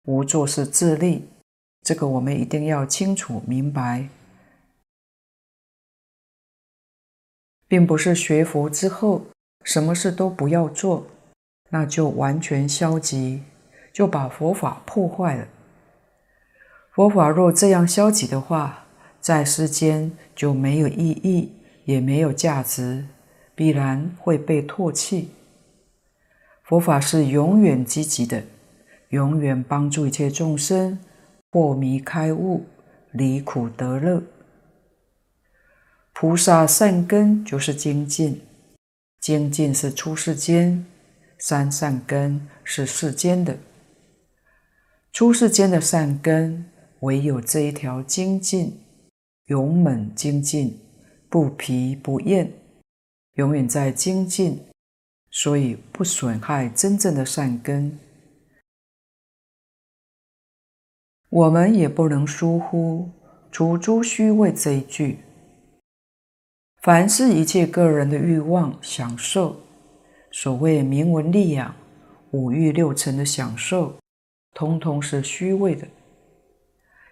[0.05, 1.29] 无作是自利，
[1.81, 4.09] 这个我们一定要清楚明白，
[7.69, 9.27] 并不是学佛之后
[9.63, 11.07] 什么事都不要做，
[11.69, 13.43] 那就完全消极，
[13.93, 15.47] 就把佛法破坏了。
[16.93, 18.82] 佛法若这样消极的话，
[19.23, 21.53] 在世间就没有意义，
[21.85, 23.05] 也没有价值，
[23.55, 25.29] 必然会被唾弃。
[26.63, 28.43] 佛法是永远积极的。
[29.09, 30.97] 永远帮助一切众生
[31.51, 32.65] 破迷开悟，
[33.11, 34.23] 离苦得乐。
[36.13, 38.41] 菩萨善根就是精进，
[39.21, 40.83] 精进是出世间，
[41.37, 43.55] 三善根是世间的。
[45.11, 46.65] 出世间的善根，
[47.01, 48.82] 唯有这一条精进，
[49.47, 50.79] 勇猛精进，
[51.29, 52.51] 不疲不厌，
[53.33, 54.59] 永远在精进，
[55.29, 57.99] 所以不损害真正的善根。
[61.29, 63.09] 我们也不能疏忽
[63.51, 65.19] “除诸虚伪”这一句。
[66.81, 69.57] 凡是一切个人的欲望、享受，
[70.31, 71.75] 所谓名闻利养、
[72.31, 73.97] 五欲六尘的享受，
[74.53, 75.87] 通通是虚伪的。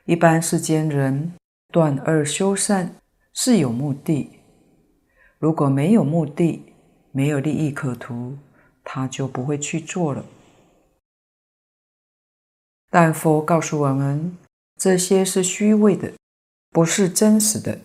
[0.06, 1.34] 一般世间人
[1.72, 2.96] 断恶修善
[3.34, 4.30] 是有目的，
[5.40, 6.74] 如果没有目的、
[7.12, 8.38] 没有利益可图，
[8.84, 10.26] 他就不会去做了。
[12.90, 14.38] 但佛告诉我们，
[14.78, 16.12] 这些是虚伪的，
[16.72, 17.80] 不是真实的。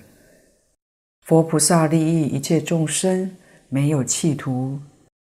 [1.20, 3.36] 佛菩萨利益一切众生，
[3.68, 4.80] 没有企图，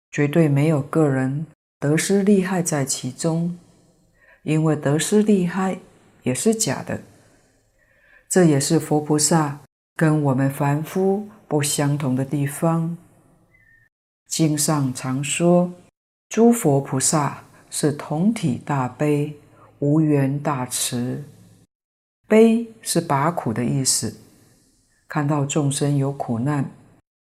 [0.10, 1.45] 绝对没有个人
[1.79, 3.60] 得失利害在其中，
[4.43, 5.79] 因为得失利害
[6.23, 7.01] 也是假的。
[8.30, 9.62] 这也是佛菩萨
[9.96, 12.98] 跟我们凡夫不相同的地方。
[14.28, 15.72] 经上常说，
[16.28, 19.38] 诸佛菩萨是同体大悲，
[19.80, 21.24] 无缘大慈。
[22.28, 24.18] 悲是拔苦的意思，
[25.08, 26.70] 看到众生有苦难，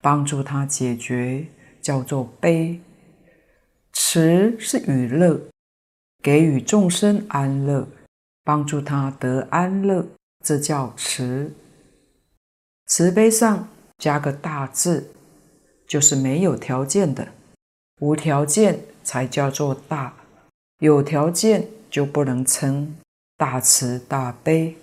[0.01, 1.45] 帮助他解决，
[1.79, 2.81] 叫做悲。
[3.93, 5.39] 慈是与乐，
[6.23, 7.87] 给予众生安乐，
[8.43, 10.07] 帮助他得安乐，
[10.43, 11.53] 这叫慈。
[12.87, 15.11] 慈悲上加个大字，
[15.87, 17.27] 就是没有条件的，
[17.99, 20.13] 无条件才叫做大，
[20.79, 22.95] 有条件就不能称。
[23.37, 24.75] 大慈大悲，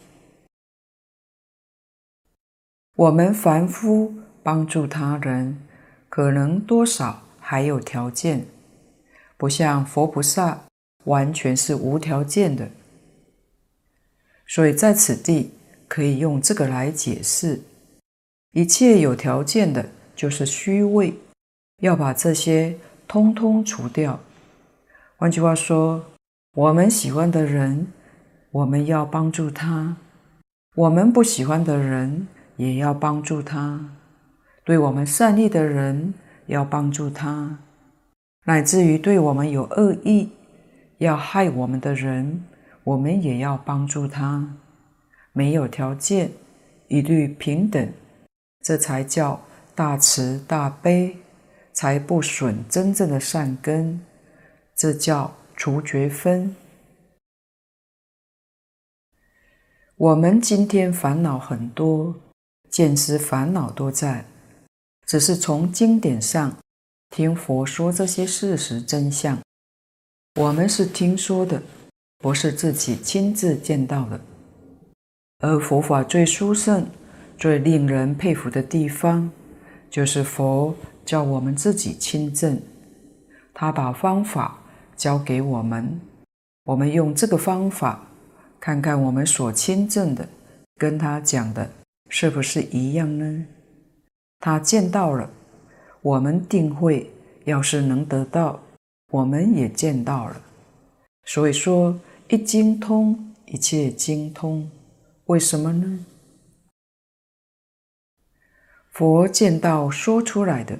[2.95, 5.61] 我们凡夫帮助他人，
[6.09, 8.47] 可能多少还有条件，
[9.37, 10.65] 不像佛菩萨
[11.05, 12.71] 完全是无条件的。
[14.47, 15.53] 所以在此地
[15.89, 17.61] 可以用这个来解释：
[18.53, 21.15] 一切有条件的，就是虚伪，
[21.83, 24.21] 要把这些通通除掉。
[25.17, 26.05] 换句话说，
[26.55, 27.87] 我们喜欢的人。
[28.53, 29.97] 我们要帮助他，
[30.77, 33.91] 我们不喜欢的人也要帮助他，
[34.65, 36.15] 对我们善意的人
[36.47, 37.59] 要帮助他，
[38.47, 40.31] 乃至于对我们有恶意、
[40.99, 42.45] 要害我们的人，
[42.87, 44.59] 我们也要帮助他。
[45.33, 46.31] 没有条件，
[46.87, 47.93] 一律平等，
[48.63, 49.43] 这才叫
[49.75, 51.17] 大慈大悲，
[51.73, 54.01] 才不损真正的善根，
[54.77, 56.55] 这叫除绝分。
[59.97, 62.15] 我们今天烦恼很多，
[62.71, 64.27] 见思烦恼都在，
[65.07, 66.57] 只是从经典上
[67.11, 69.39] 听佛说这些事实真相。
[70.37, 71.63] 我们是听说的，
[72.19, 74.21] 不是自己亲自见到的。
[75.41, 76.87] 而佛法最殊胜、
[77.37, 79.31] 最令人佩服的地方，
[79.91, 82.61] 就是佛叫我们自己亲证。
[83.53, 84.59] 他把方法
[84.97, 86.01] 教给我们，
[86.65, 88.03] 我们用这个方法。
[88.59, 90.27] 看看我们所亲证的，
[90.77, 91.71] 跟他讲的
[92.09, 93.47] 是不是一样呢？
[94.41, 95.31] 他见到了，
[96.01, 97.07] 我们定会；
[97.45, 98.59] 要是能得到，
[99.13, 100.41] 我们也见到了。
[101.27, 101.97] 所以说，
[102.29, 104.69] 一精通，一切精通。
[105.27, 106.05] 为什么呢？
[108.91, 110.77] 佛见到说出来的，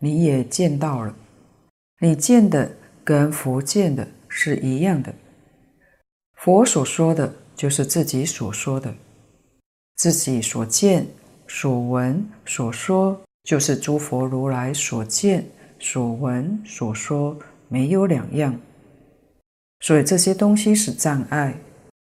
[0.00, 1.16] 你也见到了，
[2.00, 2.70] 你见的
[3.02, 5.14] 跟佛见的是一样的。
[6.34, 8.94] 佛所说的就是自己所说的，
[9.96, 11.06] 自己所见、
[11.48, 15.46] 所闻、所说，就是诸佛如来所见、
[15.80, 18.54] 所闻、所说，没有两样。
[19.84, 21.54] 所以这些东西是障碍，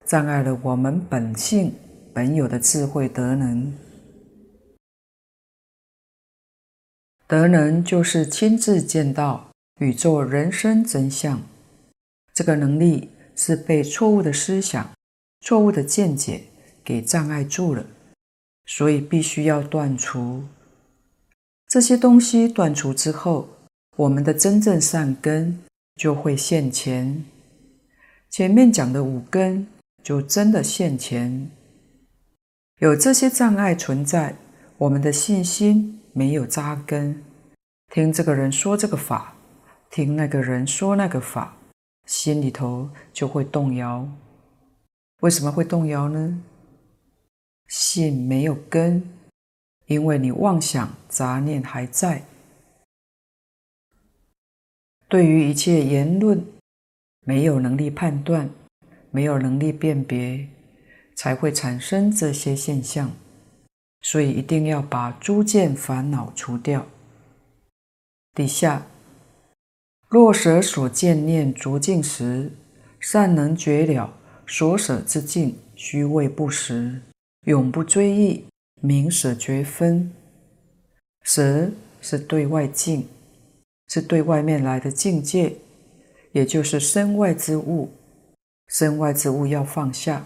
[0.06, 1.76] 障碍了我们本性
[2.14, 3.74] 本有的智慧德能。
[7.28, 9.50] 德能就是亲自见到
[9.82, 11.42] 宇宙人生真相，
[12.34, 13.10] 这个能力。
[13.38, 14.90] 是被错误的思想、
[15.42, 16.46] 错误的见解
[16.86, 17.86] 给障碍住了，
[18.66, 20.46] 所以必须要断除
[21.68, 22.48] 这些东西。
[22.48, 23.50] 断除之后，
[23.98, 25.60] 我们的真正善根
[25.98, 27.26] 就会现前。
[28.38, 29.66] 前面讲的五根
[30.04, 31.50] 就真的现前。
[32.80, 34.36] 有这些障碍存在，
[34.78, 37.24] 我们的信心没有扎根。
[37.94, 39.34] 听这个人说这个法，
[39.90, 41.56] 听那个人说那个法。
[42.08, 44.06] 心里头就会动摇，
[45.22, 46.44] 为什么会动摇呢？
[47.70, 49.02] 信没有根，
[49.86, 52.26] 因为你妄想杂念还在。
[55.08, 56.46] 对于一切言论，
[57.26, 58.50] 没有能力判断，
[59.12, 60.48] 没有能力辨别，
[61.16, 63.12] 才会产生这些现象。
[64.02, 66.88] 所以一定要把诸见烦恼除掉。
[68.34, 68.86] 底下。
[70.08, 72.52] 若舍所见念浊净时，
[73.00, 74.14] 善能绝了
[74.46, 77.02] 所舍之境，虚位不实，
[77.46, 78.46] 永不追忆，
[78.82, 80.12] 明舍绝分。
[81.24, 83.08] 舍是对外境，
[83.88, 85.56] 是对外面来的境界，
[86.36, 87.94] 也就是身外之物。
[88.68, 90.26] 身外之物要放下，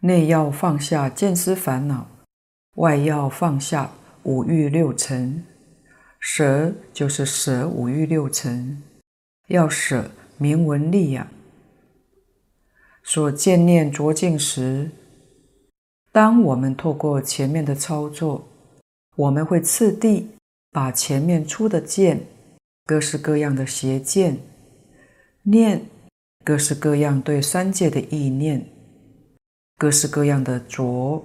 [0.00, 2.06] 内要放下见思烦恼，
[2.76, 3.90] 外要放下
[4.22, 5.44] 五欲六尘。
[6.18, 8.82] 舍就是舍五欲六尘，
[9.48, 11.28] 要舍名闻利养。
[13.02, 14.90] 所见念浊净时，
[16.10, 18.48] 当我们透过前面的操作，
[19.16, 20.30] 我们会次第
[20.70, 22.24] 把前面出的见，
[22.86, 24.38] 各式各样的邪见，
[25.42, 25.86] 念
[26.44, 28.66] 各式各样对三界的意念，
[29.78, 31.24] 各式各样的着，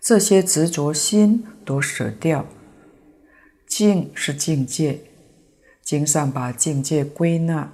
[0.00, 2.46] 这些执着心都舍掉。
[3.66, 5.00] 境是境界，
[5.82, 7.72] 经上把境界归纳，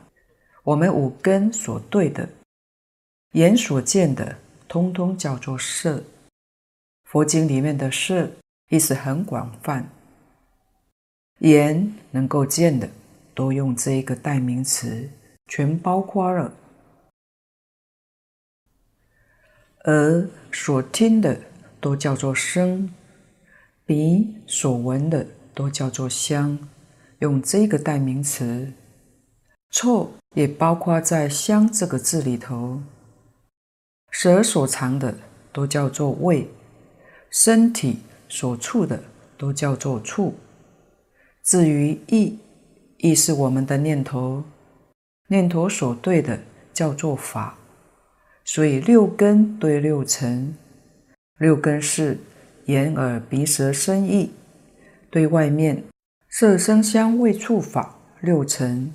[0.62, 2.28] 我们五根所对的，
[3.32, 6.02] 眼所见的，通通叫做色。
[7.04, 8.30] 佛经里面的色。
[8.70, 9.90] 意思很广泛，
[11.40, 12.88] 眼能够见的
[13.34, 15.10] 都用这一个代名词，
[15.46, 16.52] 全包括了；
[19.84, 21.40] 耳所听的
[21.80, 22.90] 都叫做声，
[23.84, 26.58] 鼻所闻的都叫做香，
[27.18, 28.72] 用这个代名词。
[29.70, 32.82] 臭也包括在香这个字里头，
[34.10, 35.16] 舌所尝的
[35.52, 36.48] 都叫做味，
[37.30, 37.98] 身体。
[38.32, 39.02] 所触的
[39.36, 40.32] 都叫做触。
[41.50, 42.38] 至于意，
[42.98, 44.44] 意是我们的念头，
[45.26, 46.38] 念头所对的
[46.72, 47.58] 叫做法。
[48.44, 50.56] 所以六根对六尘，
[51.38, 52.18] 六根是
[52.66, 54.30] 眼耳鼻舌身意，
[55.10, 55.82] 对外面
[56.28, 58.94] 色声香味触法六尘，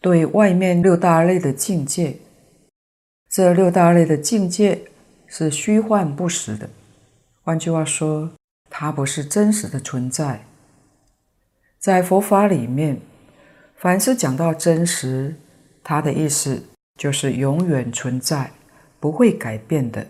[0.00, 2.16] 对外面六大类的境界。
[3.30, 4.86] 这六大类的境界
[5.28, 6.68] 是虚幻不实的。
[7.44, 8.28] 换句话说，
[8.68, 10.44] 它不是真实的存在。
[11.78, 13.00] 在佛法里面，
[13.76, 15.36] 凡是讲到真实，
[15.82, 16.64] 它的意思
[16.96, 18.52] 就是永远存在，
[18.98, 20.06] 不会改变的，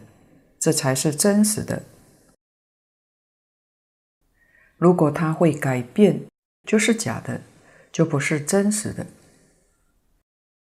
[0.58, 1.82] 这才是真实的。
[4.76, 6.22] 如果它会改变，
[6.64, 7.42] 就是假的，
[7.92, 9.06] 就不是真实的。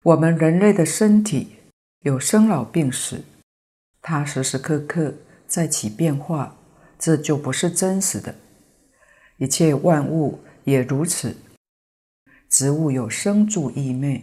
[0.03, 1.57] 我们人类的身体
[2.01, 3.25] 有生老病死，
[4.01, 5.15] 它时时刻刻。
[5.47, 6.57] 在起变化，
[6.99, 8.35] 这就不是真实的。
[9.37, 11.37] 一切万物也如此。
[12.49, 14.23] 植物有生住异灭，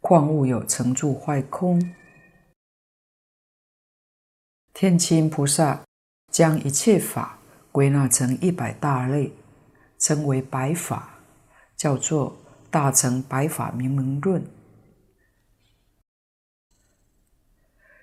[0.00, 1.94] 矿物有成住坏空。
[4.72, 5.84] 天亲菩萨
[6.30, 7.38] 将一切法
[7.70, 9.32] 归纳成一百大类，
[9.98, 11.20] 称为百法，
[11.76, 12.32] 叫做
[12.70, 14.42] 《大乘百法明门论》。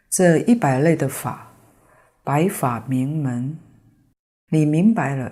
[0.10, 1.46] 这一百类的法。
[2.24, 3.58] 百法明门，
[4.50, 5.32] 你明白了，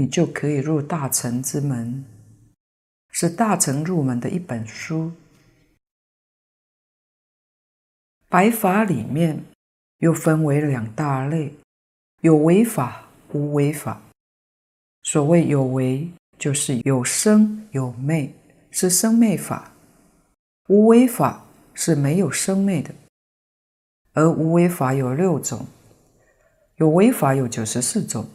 [0.00, 2.04] 你就可以入大乘之门，
[3.10, 5.10] 是大乘入门的一本书。
[8.28, 9.42] 白法里面
[9.98, 11.52] 又分为两大类，
[12.20, 14.00] 有为法、无为法。
[15.02, 18.32] 所谓有为，就是有生有灭，
[18.70, 19.72] 是生灭法；
[20.68, 21.44] 无为法
[21.74, 22.94] 是没有生灭的，
[24.12, 25.66] 而无为法有六种。
[26.76, 28.28] 有为法有九十四种，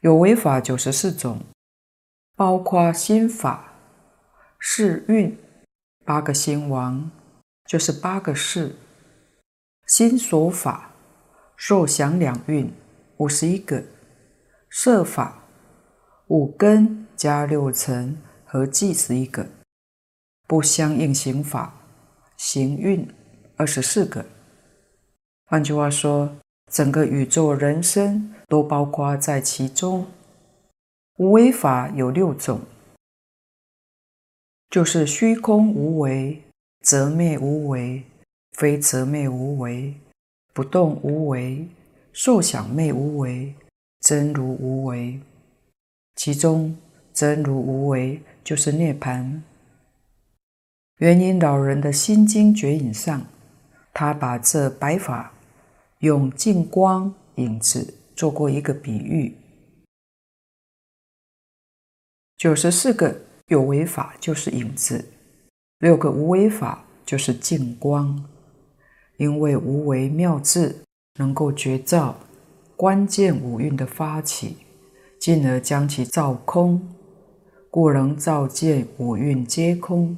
[0.00, 1.40] 有为法九十四种，
[2.36, 3.72] 包括心法、
[4.56, 5.36] 识蕴、
[6.04, 7.10] 八个心王，
[7.64, 8.76] 就是八个识；
[9.88, 10.92] 心所法、
[11.56, 12.72] 受想两运，
[13.16, 13.82] 五十一个；
[14.70, 15.42] 色法、
[16.28, 19.46] 五根加六尘，合计十一个；
[20.46, 21.74] 不相应行法、
[22.36, 23.12] 行运，
[23.56, 24.24] 二十四个。
[25.44, 26.36] 换句话说，
[26.70, 30.06] 整个宇宙人生都包括在其中。
[31.16, 32.60] 无为法有六种，
[34.70, 36.42] 就是虚空无为、
[36.80, 38.04] 则灭无为、
[38.52, 39.94] 非则灭无为、
[40.52, 41.66] 不动无为、
[42.12, 43.52] 受想灭无为、
[44.00, 45.18] 真如无为。
[46.14, 46.76] 其中
[47.12, 49.40] 真如无为就是涅槃。
[50.98, 53.24] 圆瑛老人的心经绝影上，
[53.92, 55.32] 他把这白法。
[56.00, 59.34] 用净光影子做过一个比喻，
[62.36, 65.04] 九十四个有为法就是影子，
[65.80, 68.24] 六个无为法就是净光。
[69.16, 70.84] 因为无为妙智
[71.16, 72.14] 能够觉照
[72.76, 74.58] 关键五蕴的发起，
[75.18, 76.94] 进而将其照空，
[77.72, 80.16] 故能照见五蕴皆空。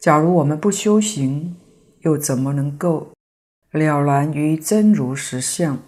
[0.00, 1.54] 假如我们不修行，
[2.00, 3.12] 又怎么能够？
[3.74, 5.82] 了然于真如实相，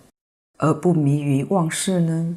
[0.59, 2.37] 而不迷于妄事呢？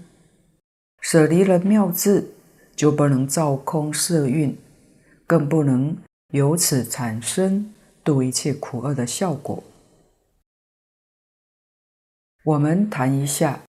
[1.02, 2.36] 舍离了妙智，
[2.76, 4.56] 就不能照空色蕴，
[5.26, 5.98] 更不能
[6.34, 7.74] 由此产生
[8.04, 9.64] 度一切苦厄的效果。
[12.44, 13.64] 我们谈一下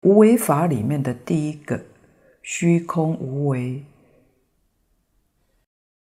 [0.00, 1.84] 无为法里面的第一个
[2.40, 3.84] 虚空无为。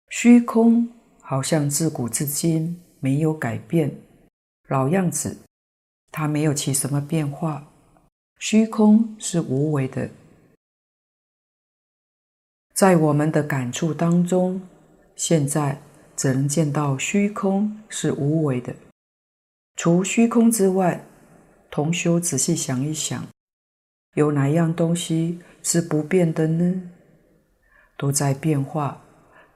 [0.08, 0.88] 虚空
[1.20, 4.05] 好像自古至今没有改变。
[4.68, 5.36] 老样子，
[6.10, 7.66] 它没有起什么变化，
[8.38, 10.10] 虚空是无为的。
[12.74, 14.60] 在我们的感触当中，
[15.14, 15.80] 现在
[16.16, 18.74] 只能见到虚空是无为的。
[19.76, 21.04] 除虚空之外，
[21.70, 23.26] 同修仔细想一想，
[24.14, 26.90] 有哪样东西是不变的呢？
[27.96, 29.02] 都在变化，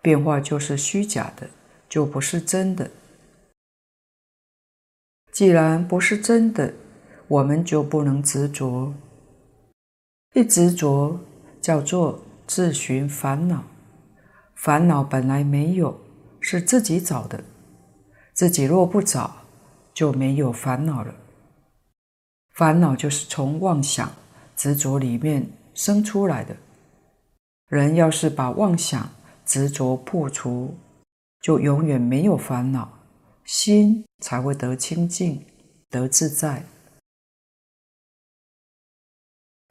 [0.00, 1.50] 变化就是虚假的，
[1.88, 2.90] 就不是真的。
[5.40, 6.70] 既然不是真的，
[7.26, 8.92] 我们就不能执着。
[10.34, 11.18] 一执着，
[11.62, 13.64] 叫做自寻烦恼。
[14.54, 15.98] 烦恼本来没有，
[16.40, 17.42] 是自己找的。
[18.34, 19.34] 自己若不找，
[19.94, 21.14] 就没有烦恼了。
[22.52, 24.12] 烦恼就是从妄想、
[24.54, 26.54] 执着里面生出来的。
[27.68, 29.08] 人要是把妄想、
[29.46, 30.76] 执着破除，
[31.40, 32.99] 就永远没有烦恼。
[33.50, 35.44] 心才会得清净，
[35.88, 36.64] 得自在。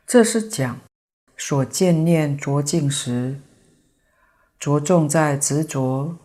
[0.05, 0.81] 这是讲
[1.37, 3.39] 所见念着境时，
[4.59, 6.17] 着重在执着。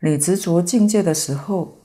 [0.00, 1.78] 你执着境界的时候，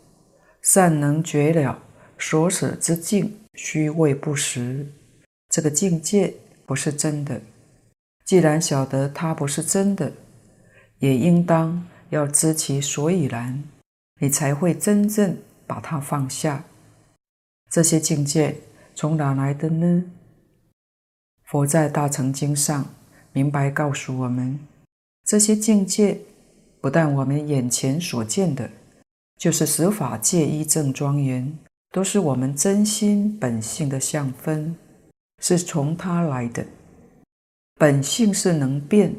[0.63, 1.83] 善能觉了
[2.17, 4.91] 所舍之境虚伪不实，
[5.49, 6.33] 这个境界
[6.65, 7.39] 不是真的。
[8.25, 10.11] 既然晓得它不是真的，
[10.97, 13.63] 也应当要知其所以然。
[14.19, 15.37] 你才会真正
[15.67, 16.63] 把它放下。
[17.69, 18.55] 这些境界
[18.93, 20.05] 从哪来的呢？
[21.43, 22.87] 佛在《大乘经》上
[23.33, 24.59] 明白告诉我们：
[25.25, 26.19] 这些境界
[26.79, 28.69] 不但我们眼前所见的，
[29.37, 31.57] 就是十法界一正庄严，
[31.91, 34.75] 都是我们真心本性的相分，
[35.41, 36.65] 是从它来的。
[37.77, 39.13] 本性是能变，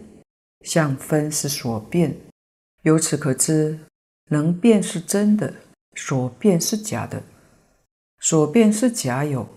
[0.63, 2.17] 相分是所变。
[2.83, 3.79] 由此可知。
[4.29, 5.55] 能变是真的，
[5.95, 7.23] 所变是假的。
[8.19, 9.49] 所变是假有，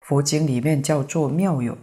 [0.00, 1.76] 佛经里面叫做妙有。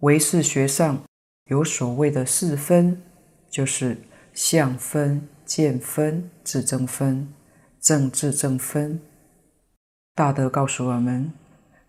[0.00, 1.02] 唯识学上
[1.44, 3.00] 有所谓的四分，
[3.48, 3.98] 就是
[4.34, 7.32] 相分、见分、自证分、
[7.80, 9.00] 正自证分。
[10.14, 11.32] 大德告诉我们，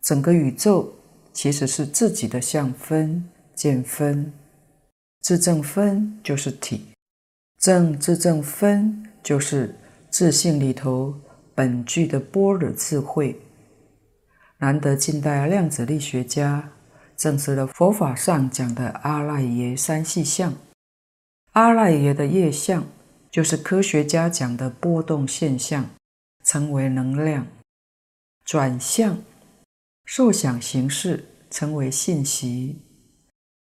[0.02, 0.94] 整个宇宙
[1.34, 4.32] 其实是自己的相分、见分、
[5.22, 6.86] 自证分，就是体。
[7.68, 9.04] 正自正分。
[9.22, 9.76] 就是
[10.10, 11.14] 自信里头
[11.54, 13.42] 本具的般若智慧。
[14.60, 16.72] 难得近代量子力学家
[17.18, 20.54] 证实了佛法上讲的阿赖耶三细相。
[21.52, 22.88] 阿赖耶的业相
[23.30, 25.90] 就是科学家讲的波动现象，
[26.46, 27.44] 称为能量；
[28.46, 29.18] 转向、
[30.06, 32.78] 受想行识称为信息；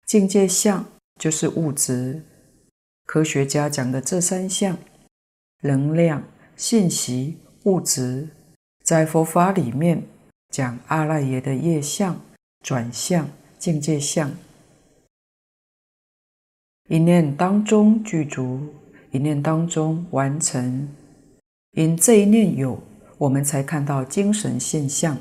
[0.06, 0.86] 境界相
[1.18, 2.22] 就是物质。
[3.06, 4.78] 科学家讲的这三项。
[5.66, 6.22] 能量、
[6.58, 8.28] 信息、物质，
[8.84, 10.04] 在佛法里面
[10.50, 12.20] 讲阿赖耶的业相、
[12.62, 14.30] 转向、境界相。
[16.90, 18.74] 一念当中具足，
[19.12, 20.90] 一念当中完成。
[21.72, 22.84] 因这一念有，
[23.18, 25.18] 我们才看到精神现象、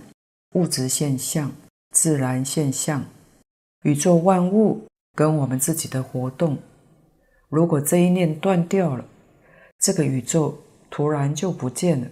[0.56, 1.52] 物质现象、
[1.92, 3.04] 自然现象、
[3.84, 6.58] 宇宙万物跟我们自己的活动。
[7.52, 9.04] 如果这一念断掉了，
[9.78, 12.06] 这个宇宙突然就不见了，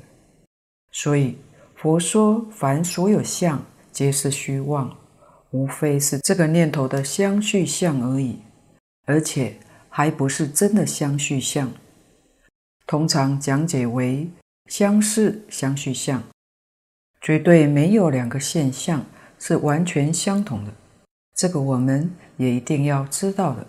[0.93, 1.39] 所以
[1.77, 4.95] 佛说凡所有相皆是虚妄，
[5.53, 8.39] 无非是这个念头的相续相而已，
[9.07, 9.57] 而且
[9.89, 11.73] 还不是真的相续相。
[12.87, 14.29] 通常讲解为
[14.67, 16.23] 相似相续相，
[17.23, 19.07] 绝对没有两个现象
[19.39, 20.75] 是完全相同的，
[21.35, 23.67] 这个我们也一定要知道的。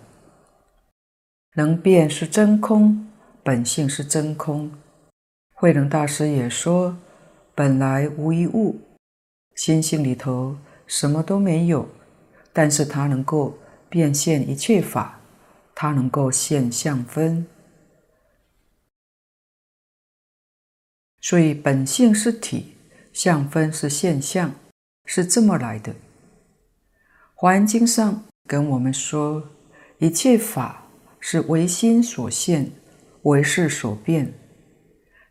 [1.54, 3.08] 能变是真空。
[3.44, 4.70] 本性是真空，
[5.52, 6.96] 慧能大师也说
[7.56, 8.80] ：“本来无一物，
[9.56, 11.88] 心性里头什么都没有，
[12.52, 15.18] 但是它能够变现一切法，
[15.74, 17.44] 它能够现相分。
[21.20, 22.76] 所以本性是体，
[23.12, 24.54] 相分是现象，
[25.04, 25.92] 是这么来的。
[27.34, 29.50] 华严经上跟我们说，
[29.98, 30.81] 一切法
[31.22, 32.70] 是唯心所现。”
[33.22, 34.34] 唯事所变，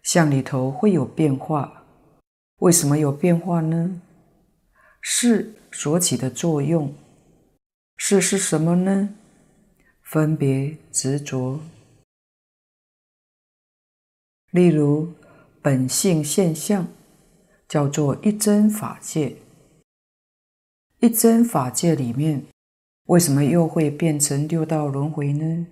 [0.01, 1.83] 相里头会有变化。
[2.59, 4.01] 为什么有变化呢？
[5.01, 6.95] 识所起的作用。
[7.97, 9.09] 识是什么呢？
[10.01, 11.59] 分别执着。
[14.51, 15.11] 例如，
[15.61, 16.87] 本性现象
[17.67, 19.35] 叫做一真法界。
[21.01, 22.45] 一真法界里面，
[23.07, 25.67] 为什么又会变成六道轮回呢？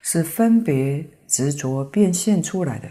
[0.00, 2.88] 是分别执着变现出来的，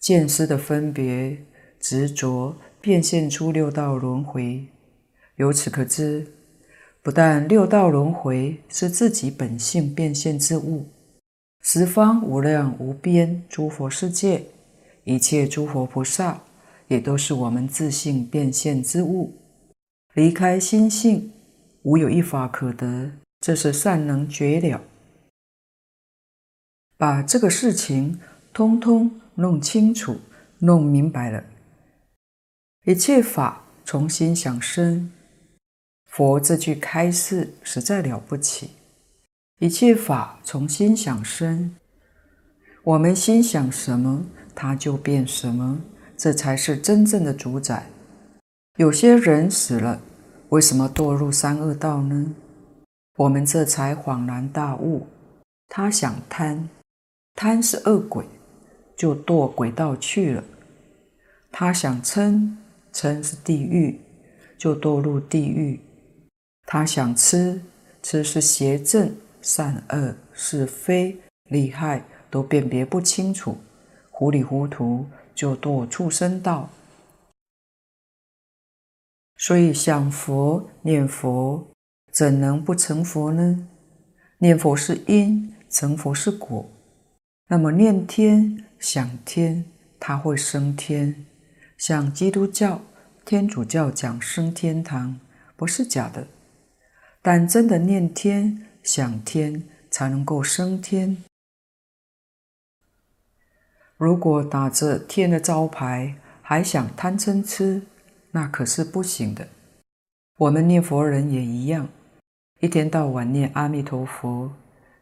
[0.00, 1.36] 见思的分别
[1.78, 4.66] 执着变现出六道轮回，
[5.36, 6.26] 由此可知，
[7.02, 10.86] 不但六道轮回是自己本性变现之物，
[11.60, 14.44] 十方无量无边诸佛世界，
[15.04, 16.40] 一切诸佛菩萨，
[16.88, 19.32] 也都是我们自性变现之物。
[20.14, 21.32] 离开心性，
[21.82, 23.10] 无有一法可得，
[23.40, 24.80] 这是善能觉了。
[27.02, 28.20] 把这个事情
[28.52, 30.20] 通通弄清楚、
[30.60, 31.42] 弄明白了，
[32.84, 35.10] 一切法从心想生。
[36.04, 38.70] 佛这句开示实在了不起，
[39.58, 41.74] 一切法从心想生，
[42.84, 44.24] 我们心想什么，
[44.54, 45.80] 它就变什么，
[46.16, 47.86] 这才是真正的主宰。
[48.76, 50.00] 有些人死了，
[50.50, 52.32] 为什么堕入三恶道呢？
[53.16, 55.08] 我们这才恍然大悟，
[55.68, 56.68] 他想贪，
[57.34, 58.26] 贪是恶鬼，
[58.96, 60.42] 就堕鬼道去了；
[61.50, 62.56] 他想嗔，
[62.92, 64.00] 嗔是地狱，
[64.58, 65.80] 就堕入地狱。
[66.66, 67.60] 他想痴，
[68.02, 73.56] 痴是邪正、善恶、是非、利害都辨别不清楚，
[74.10, 76.70] 糊里糊涂就堕畜生道。
[79.36, 81.66] 所以想佛、念佛，
[82.12, 83.66] 怎能不成佛呢？
[84.38, 86.70] 念佛是因，成佛是果。
[87.48, 89.64] 那么念天、想天，
[90.00, 91.26] 他会升天。
[91.76, 92.80] 像基督教、
[93.24, 95.18] 天主教讲升天堂，
[95.56, 96.26] 不是假的。
[97.20, 101.18] 但真的念天、想天，才能够升天。
[103.96, 107.82] 如果打着天的招牌，还想贪嗔痴，
[108.30, 109.48] 那可是不行的。
[110.38, 111.88] 我们念佛人也一样，
[112.60, 114.52] 一天到晚念阿弥陀佛，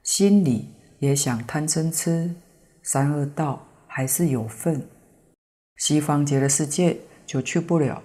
[0.03, 0.69] 心里
[1.01, 2.33] 也想贪嗔痴，
[2.83, 4.87] 三恶道还是有份。
[5.77, 6.97] 西方极乐世界
[7.27, 8.03] 就去不了。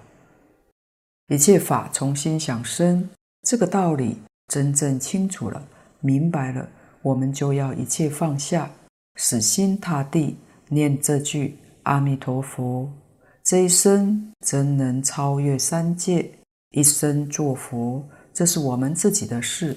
[1.28, 3.08] 一切法从心想生。
[3.42, 4.16] 这个道理
[4.48, 5.68] 真正清楚了、
[6.00, 6.68] 明白了，
[7.02, 8.70] 我们就要一切放下，
[9.16, 10.36] 死心塌地
[10.68, 12.90] 念这句阿弥陀佛。
[13.44, 16.28] 这一生真能超越三界，
[16.70, 19.76] 一生做佛，这是我们自己的事。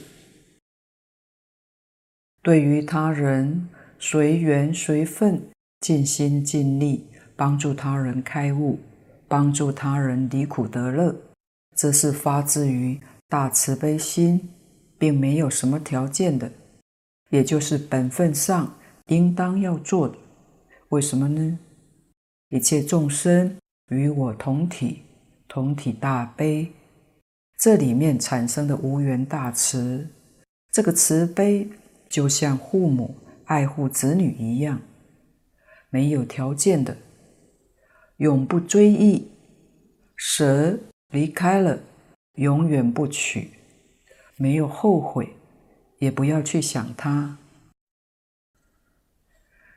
[2.41, 3.67] 对于他人，
[3.97, 5.41] 随缘随分，
[5.81, 8.79] 尽心尽力帮助他人开悟，
[9.27, 11.15] 帮助他人离苦得乐，
[11.75, 12.99] 这是发自于。
[13.31, 14.49] 大慈悲心，
[14.97, 16.51] 并没有什么条件的，
[17.29, 18.75] 也就是本分上
[19.05, 20.15] 应当要做的。
[20.89, 21.59] 为什么呢？
[22.49, 23.55] 一切众生
[23.89, 25.03] 与我同体，
[25.47, 26.71] 同体大悲，
[27.59, 30.07] 这里面产生的无缘大慈，
[30.71, 31.69] 这个慈悲
[32.09, 34.81] 就像父母爱护子女一样，
[35.89, 36.97] 没有条件的，
[38.17, 39.31] 永不追忆，
[40.15, 40.77] 舍
[41.09, 41.79] 离开了。
[42.35, 43.49] 永远不取，
[44.37, 45.35] 没有后悔，
[45.97, 47.37] 也不要去想它。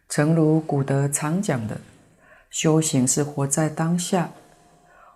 [0.09, 1.81] 诚如古德常讲的，
[2.51, 4.31] 修行是活在当下，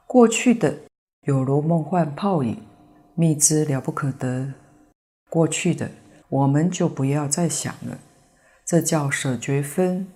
[0.08, 0.76] 过去的
[1.20, 2.60] 有如梦幻泡影，
[3.14, 4.52] 秘知了不可得。
[5.30, 5.88] 过去的
[6.28, 7.98] 我们就不要再想了，
[8.64, 10.08] 这叫舍绝分，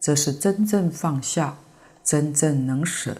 [0.00, 1.58] 这是真正放下，
[2.02, 3.18] 真正能舍。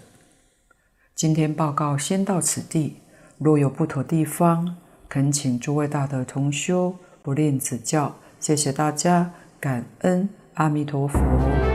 [1.15, 3.01] 今天报告先到此地。
[3.39, 4.77] 若有不妥地方，
[5.09, 8.17] 恳请诸位大德同修不吝指教。
[8.41, 11.68] 谢谢大家，感恩阿弥陀佛。